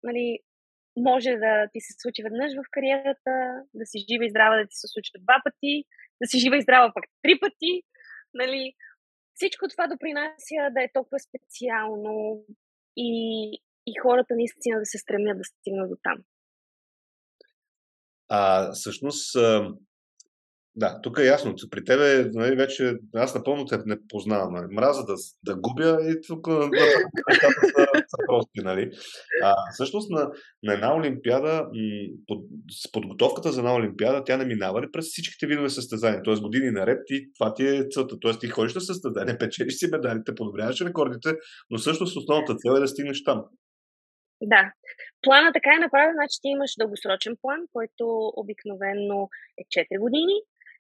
[0.03, 0.39] нали,
[0.97, 3.33] може да ти се случи веднъж в кариерата,
[3.73, 5.83] да си жива и здрава да ти се случва два пъти,
[6.21, 7.73] да си жива и здрава пък три пъти.
[8.33, 8.73] Нали,
[9.35, 12.45] всичко това допринася да е толкова специално
[12.97, 13.11] и,
[13.87, 16.17] и хората наистина да се стремят да стигнат до там.
[18.29, 19.35] А всъщност,
[20.75, 21.55] да, тук е ясно.
[21.71, 24.53] При тебе нали, вече аз напълно те не познавам.
[24.53, 24.65] Нали.
[24.71, 25.13] Мраза да,
[25.43, 28.61] да губя и тук нещата са, са прости.
[28.63, 28.91] Нали.
[29.43, 30.31] А, всъщност на,
[30.63, 31.67] на една олимпиада,
[32.27, 36.23] под, с подготовката за една олимпиада, тя не минава ли през всичките видове състезания?
[36.23, 38.19] Тоест години наред и това ти е целта.
[38.19, 41.29] Тоест ти ходиш на състезания, печелиш си медалите, подобряваш рекордите,
[41.69, 43.43] но всъщност основната цел е да стигнеш там.
[44.41, 44.71] Да.
[45.21, 48.03] Плана така е направен, значи ти имаш дългосрочен план, който
[48.41, 49.29] обикновено
[49.61, 50.35] е 4 години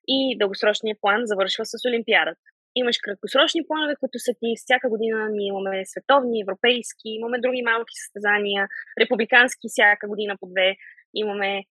[0.07, 2.41] и дългосрочният план завършва с Олимпиадата.
[2.75, 5.29] Имаш краткосрочни планове, които са ти всяка година.
[5.31, 8.67] Ние имаме световни, европейски, имаме други малки състезания,
[9.01, 10.75] републикански всяка година по две.
[11.13, 11.63] Имаме.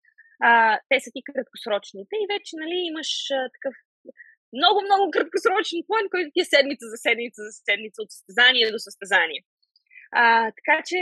[0.48, 3.74] А, те са ти краткосрочните и вече нали, имаш а, такъв
[4.58, 8.78] много, много краткосрочен план, който ти е седмица за седмица за седмица от състезание до
[8.88, 9.40] състезание.
[10.20, 10.22] А,
[10.58, 10.98] така че,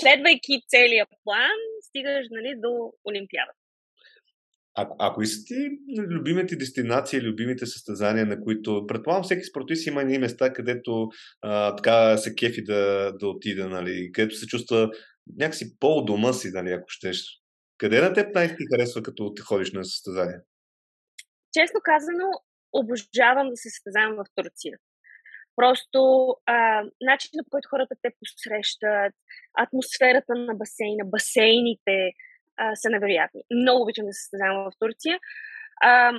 [0.00, 2.72] следвайки целият план, стигаш нали, до
[3.08, 3.63] Олимпиадата.
[4.76, 5.54] Ако, ако искате
[5.98, 11.08] любимите дестинации, любимите състезания, на които, предполагам, всеки спортист има и места, където
[11.42, 14.90] а, така се кефи да, да отида, нали, където се чувства
[15.36, 17.40] някакси по-дома си, нали, ако щеш.
[17.78, 20.38] Къде на теб най-ти харесва, като ти ходиш на състезание?
[21.52, 22.26] Честно казано,
[22.72, 24.78] обожавам да се състезавам в Турция.
[25.56, 26.00] Просто
[26.46, 29.14] а, начинът по който хората те посрещат,
[29.54, 32.12] атмосферата на басейна, басейните,
[32.74, 33.42] са невероятни.
[33.54, 35.18] Много обичам да се състезавам в Турция.
[35.82, 36.12] А,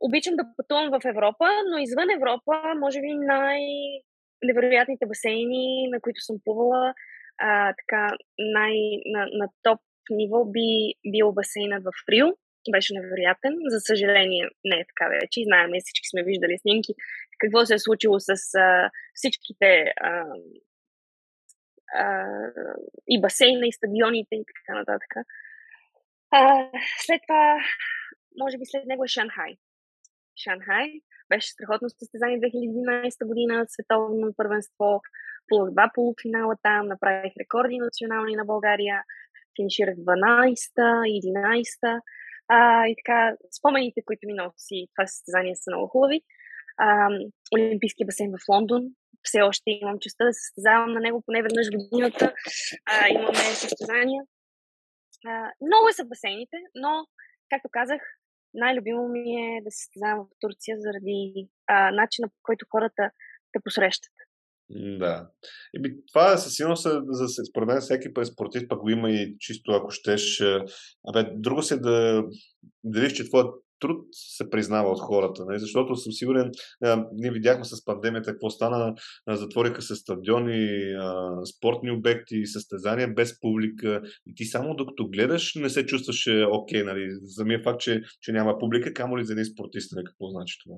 [0.00, 6.36] обичам да пътувам в Европа, но извън Европа, може би най-невероятните басейни, на които съм
[6.44, 6.94] плувала,
[7.38, 8.74] а, така, най,
[9.06, 12.26] на, на топ ниво би бил басейнът в Рио.
[12.70, 13.54] Беше невероятен.
[13.68, 15.44] За съжаление, не е така вече.
[15.44, 16.94] Знаем, всички сме виждали снимки
[17.38, 20.24] какво се е случило с а, всичките а,
[21.94, 22.26] а,
[23.08, 25.14] и басейна, и стадионите и така нататък.
[26.30, 26.70] А,
[27.06, 27.56] след това,
[28.38, 29.56] може би след него е Шанхай.
[30.44, 35.00] Шанхай беше страхотно състезание 2011 година, световно първенство,
[35.48, 39.02] плувах два полуфинала там, направих рекорди национални на България,
[39.56, 42.00] финиширах 12-та, 11-та.
[42.48, 46.20] А, и така, спомените, които ми носи това състезание са много хубави.
[46.76, 47.08] А,
[47.54, 48.82] Олимпийски басейн в Лондон,
[49.22, 52.34] все още имам честа да се състезавам на него поне веднъж годината.
[52.86, 54.22] А, имаме състезания.
[55.26, 57.06] А, много са басейните, но,
[57.50, 58.00] както казах,
[58.54, 63.10] най-любимо ми е да се състезавам в Турция заради а, начина по който хората
[63.52, 64.12] те посрещат.
[64.70, 65.30] Да.
[65.76, 69.36] Еми, това е със сигурност, за, според мен, всеки път спортист пък го има и
[69.38, 70.42] чисто, ако щеш.
[71.08, 72.24] Абе, друго се да,
[72.84, 75.44] да видиш, че твоят труд се признава от хората?
[75.44, 75.58] Нали?
[75.58, 76.50] защото съм сигурен,
[76.84, 78.94] а, ние видяхме с пандемията какво стана,
[79.26, 85.54] а, затвориха се стадиони, а, спортни обекти, състезания без публика и ти само докато гледаш
[85.54, 87.08] не се чувстваше окей, нали?
[87.26, 89.92] самия факт, че, че няма публика, камо ли за един спортист?
[89.92, 90.04] Нали?
[90.04, 90.76] какво значи това?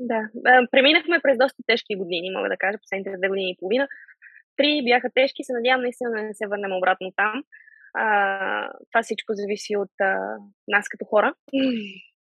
[0.00, 0.20] Да,
[0.70, 3.88] преминахме през доста тежки години, мога да кажа, последните две години и половина.
[4.56, 7.42] Три бяха тежки, се надявам наистина да не се върнем обратно там.
[7.94, 10.36] А, това всичко зависи от а,
[10.68, 11.34] нас като хора.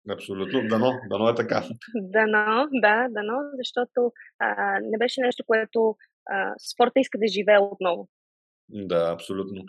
[0.09, 0.67] Абсолютно.
[0.67, 1.63] Дано, дано е така.
[1.95, 5.95] Дано, да, дано, защото а, не беше нещо, което
[6.29, 8.07] а, спорта иска да живее отново.
[8.69, 9.61] Да, абсолютно.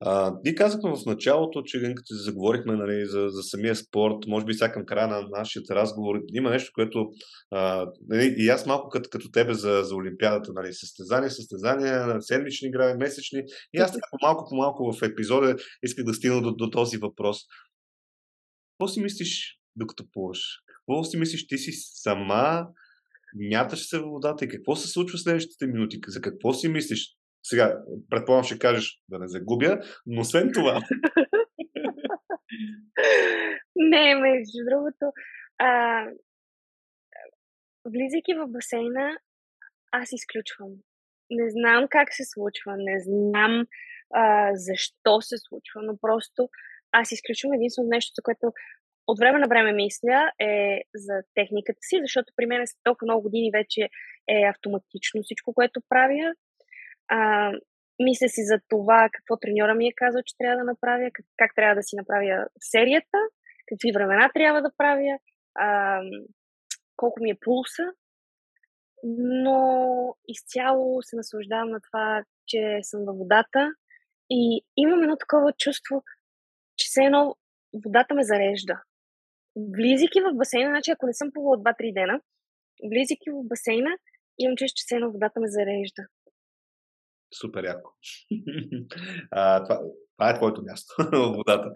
[0.00, 4.54] А, ние казахме в началото, че като заговорихме нали, за, за самия спорт, може би
[4.54, 7.10] сега към края на нашия разговор, има нещо, което
[7.50, 12.68] а, нали, и аз малко като, като тебе за, за Олимпиадата, нали, състезания, състезания, седмични
[12.68, 13.42] играви, месечни,
[13.74, 17.38] и аз така по-малко, по-малко в епизода исках да стигна до, до този въпрос.
[18.72, 20.40] Какво си мислиш докато плуваш?
[20.66, 21.46] Какво си мислиш?
[21.46, 22.66] Ти си сама,
[23.50, 26.00] мяташ се в водата и какво се случва следващите минути?
[26.06, 27.16] За какво си мислиш?
[27.48, 30.80] Сега, предполагам, ще кажеш да не загубя, но освен това.
[33.76, 35.12] не, между другото,
[35.58, 36.02] а,
[37.84, 39.18] влизайки в басейна,
[39.92, 40.70] аз изключвам.
[41.30, 43.66] Не знам как се случва, не знам
[44.14, 46.48] а, защо се случва, но просто
[46.92, 48.52] аз изключвам единствено нещо, което
[49.06, 53.22] от време на време мисля е за техниката си, защото при мен след толкова много
[53.22, 53.80] години вече
[54.28, 56.34] е автоматично всичко, което правя.
[57.08, 57.52] А,
[57.98, 61.52] мисля си за това какво треньора ми е казал, че трябва да направя, как, как
[61.54, 63.18] трябва да си направя серията,
[63.66, 65.18] какви времена трябва да правя,
[65.54, 66.00] а,
[66.96, 67.82] колко ми е пулса.
[69.02, 73.70] Но изцяло се наслаждавам на това, че съм във водата
[74.30, 76.02] и имам едно такова чувство,
[76.76, 77.36] че все едно
[77.84, 78.82] водата ме зарежда.
[79.56, 82.20] Влизайки в басейна, значи ако не съм плувала 2-3 дена,
[82.90, 83.90] влизайки в басейна,
[84.38, 86.02] имам чувство, че все едно водата ме зарежда.
[87.34, 87.90] Супер яко.
[89.30, 89.80] а, това,
[90.16, 91.70] това е твоето място в водата.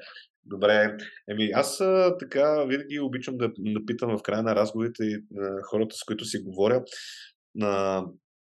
[0.44, 0.96] Добре.
[1.28, 5.62] Еми, аз а, така винаги обичам да, да питам в края на разговорите и на
[5.62, 6.84] хората, с които си говоря,
[7.54, 8.04] на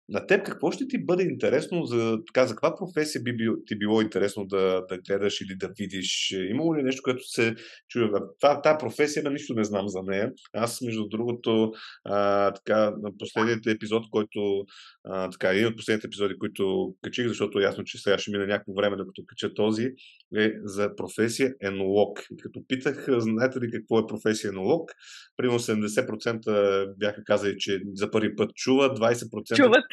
[0.09, 3.79] на теб какво ще ти бъде интересно, за, така, за каква професия би бил, ти
[3.79, 6.35] било интересно да, да гледаш или да видиш?
[6.51, 7.55] Имало ли нещо, което се
[7.89, 8.11] чуя?
[8.41, 10.33] Та, та професия, на нищо не знам за нея.
[10.53, 11.73] Аз, между другото,
[12.05, 14.65] а, така, на последният епизод, който,
[15.05, 18.47] а, така, един от последните епизоди, които качих, защото е ясно, че сега ще мине
[18.47, 19.91] някакво време, докато кача този,
[20.37, 22.21] е за професия енолог.
[22.33, 24.91] И като питах, знаете ли какво е професия енолог?
[25.37, 29.85] Примерно 70% бяха казали, че за първи път чуват, 20% чуват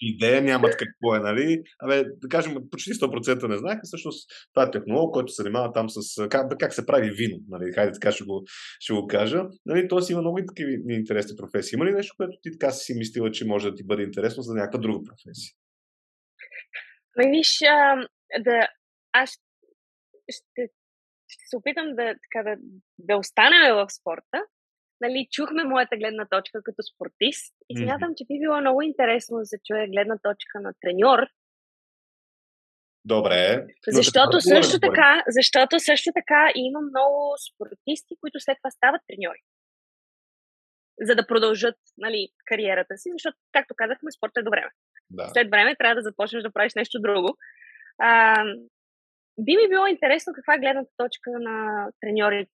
[0.00, 1.62] идея нямат какво е, нали?
[1.78, 3.80] Абе, да кажем, почти 100% не знаеха.
[3.84, 7.72] Всъщност, това е технолог, който се занимава там с как, как се прави вино, нали?
[7.72, 8.44] Хайде така ще го,
[8.80, 9.42] ще го кажа.
[9.66, 9.88] Нали?
[9.88, 11.76] Тоест има много и такива интересни професии.
[11.76, 14.54] Има ли нещо, което ти така си мислила, че може да ти бъде интересно за
[14.54, 15.52] някаква друга професия?
[17.18, 17.58] Виж,
[18.40, 18.68] да,
[19.12, 19.30] аз
[20.28, 20.68] ще,
[21.28, 22.56] ще се опитам да, така, да,
[22.98, 24.38] да останем в спорта,
[25.00, 29.46] нали, чухме моята гледна точка като спортист и смятам, че би било много интересно да
[29.46, 31.20] се чуе гледна точка на треньор.
[33.04, 33.66] Добре.
[33.88, 39.42] Защото също, така, защото също така има много спортисти, които след това стават треньори.
[41.00, 44.70] За да продължат нали, кариерата си, защото, както казахме, спорт е до време.
[45.10, 45.28] Да.
[45.28, 47.36] След време трябва да започнеш да правиш нещо друго.
[47.98, 48.44] А,
[49.40, 52.52] би ми било интересно каква е гледната точка на треньорите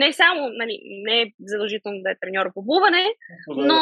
[0.00, 0.76] не само, нали,
[1.06, 3.04] не е задължително да е треньор по плуване,
[3.48, 3.78] но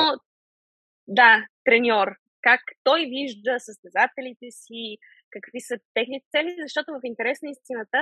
[1.09, 2.09] да, треньор.
[2.43, 4.99] Как той вижда състезателите си,
[5.31, 7.99] какви са техните цели, защото в интерес на истината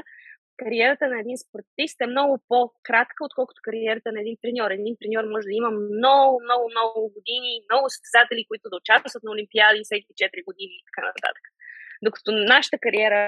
[0.62, 4.70] кариерата на един спортист е много по-кратка, отколкото кариерата на един треньор.
[4.70, 9.32] Един треньор може да има много, много, много години, много състезатели, които да участват на
[9.34, 11.44] Олимпиади всеки 4 години и така нататък.
[12.06, 13.22] Докато нашата кариера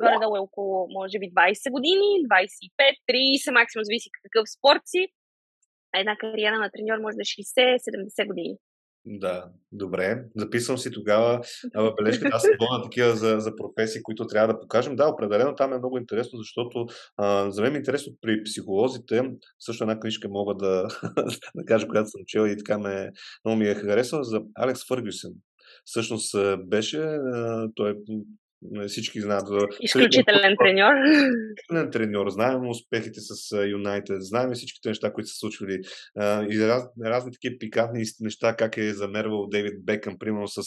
[0.00, 5.02] горе-долу е около, може би, 20 години, 25, 30, максимум зависи какъв спорт си.
[6.00, 8.56] Една кариера на треньор може да е 60-70 години.
[9.06, 10.24] Да, добре.
[10.36, 11.40] Записвам си тогава
[11.96, 12.36] бележката.
[12.36, 14.96] Аз съм на такива за, за професии, които трябва да покажем.
[14.96, 16.86] Да, определено там е много интересно, защото
[17.16, 19.22] а, за мен е интересно при психолозите.
[19.58, 20.88] Също една книжка мога да,
[21.54, 23.10] да кажа, която съм чел и така ме,
[23.44, 25.32] много ми е харесала, за Алекс Фъргюсен.
[25.84, 26.34] Всъщност
[26.66, 27.18] беше,
[27.74, 27.94] той е
[28.88, 29.58] Всички знаят за...
[29.80, 30.92] Изключителен треньор.
[31.06, 32.28] Изключителен треньор.
[32.28, 35.80] Знаем успехите с Юнайтед, знаем всичките неща, които са случвали
[36.50, 40.62] и раз, разни такива пикантни неща, как е замервал Дейвид Бекъм, примерно с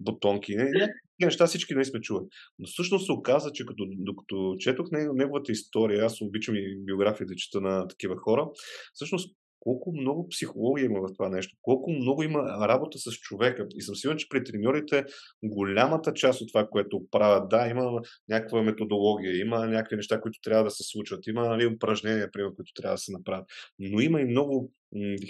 [0.00, 0.56] бутонки.
[0.56, 2.26] Такива неща всички не сме чували.
[2.58, 7.36] Но всъщност се оказа, че като, докато четох неговата история, аз обичам и биографията да
[7.36, 8.48] чета на такива хора,
[8.94, 12.38] всъщност колко много психология има в това нещо, колко много има
[12.68, 13.66] работа с човека.
[13.74, 15.04] И съм сигурен, че при треньорите
[15.42, 20.64] голямата част от това, което правят, да, има някаква методология, има някакви неща, които трябва
[20.64, 23.46] да се случват, има нали, упражнения, пример, които трябва да се направят.
[23.78, 24.72] Но има и много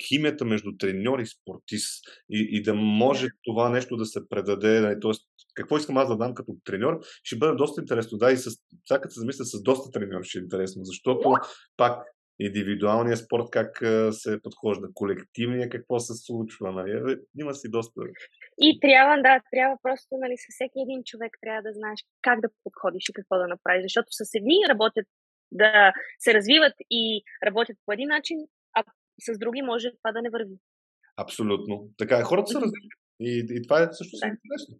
[0.08, 2.04] химията между треньор и спортист.
[2.30, 4.80] И, и да може това нещо да се предаде.
[4.80, 5.22] Нали, тоест,
[5.54, 8.18] какво искам аз да дам като треньор, ще бъде доста интересно.
[8.18, 8.50] Да, и с,
[8.84, 11.34] всяка се замисля с доста треньор ще е интересно, защото
[11.76, 16.72] пак индивидуалния спорт как се подхожда, колективния какво се случва.
[16.72, 17.16] Нали?
[17.40, 18.00] Има си доста.
[18.60, 22.48] И трябва, да, трябва просто нали, с всеки един човек трябва да знаеш как да
[22.64, 25.06] подходиш и какво да направиш, защото с едни работят
[25.52, 28.38] да се развиват и работят по един начин,
[28.76, 28.84] а
[29.20, 30.56] с други може това да не върви.
[31.16, 31.88] Абсолютно.
[31.98, 32.22] Така е.
[32.22, 32.90] Хората са различни.
[33.20, 34.26] И, и това е също да.
[34.26, 34.78] интересно.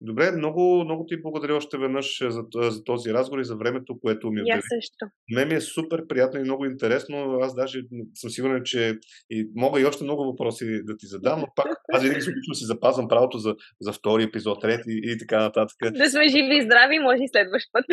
[0.00, 4.30] Добре, много, много ти благодаря още веднъж за, за този разговор и за времето, което
[4.30, 4.60] ми отдели.
[4.60, 5.06] също.
[5.30, 7.38] Ме ми е супер приятно и много интересно.
[7.42, 7.82] Аз даже
[8.14, 8.98] съм сигурен, че
[9.30, 12.64] и мога и още много въпроси да ти задам, но пак аз винаги опитвам си
[12.64, 15.76] запазвам правото за, за втори епизод, трети и, и така нататък.
[15.82, 17.84] Да сме живи и здрави, може и следващ път.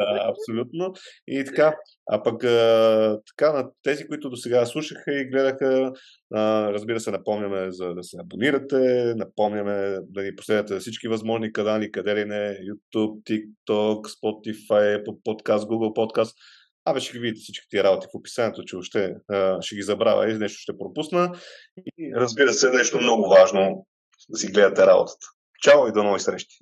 [0.00, 0.92] Да, абсолютно.
[1.28, 1.74] И така,
[2.06, 5.92] а пък а, така на тези, които до сега слушаха и гледаха,
[6.34, 12.16] разбира се, напомняме за да се абонирате, напомняме да ни последвате всички възможни канали, къде
[12.16, 16.34] ли не, YouTube, TikTok, Spotify, Podcast, Google Podcast.
[16.84, 19.14] Абе ще ги видите всички тия работи в описанието, че още
[19.60, 21.32] ще ги забравя и нещо ще пропусна.
[21.98, 23.86] И разбира се, нещо много важно
[24.28, 25.26] да си гледате работата.
[25.62, 26.58] Чао и до нови срещи!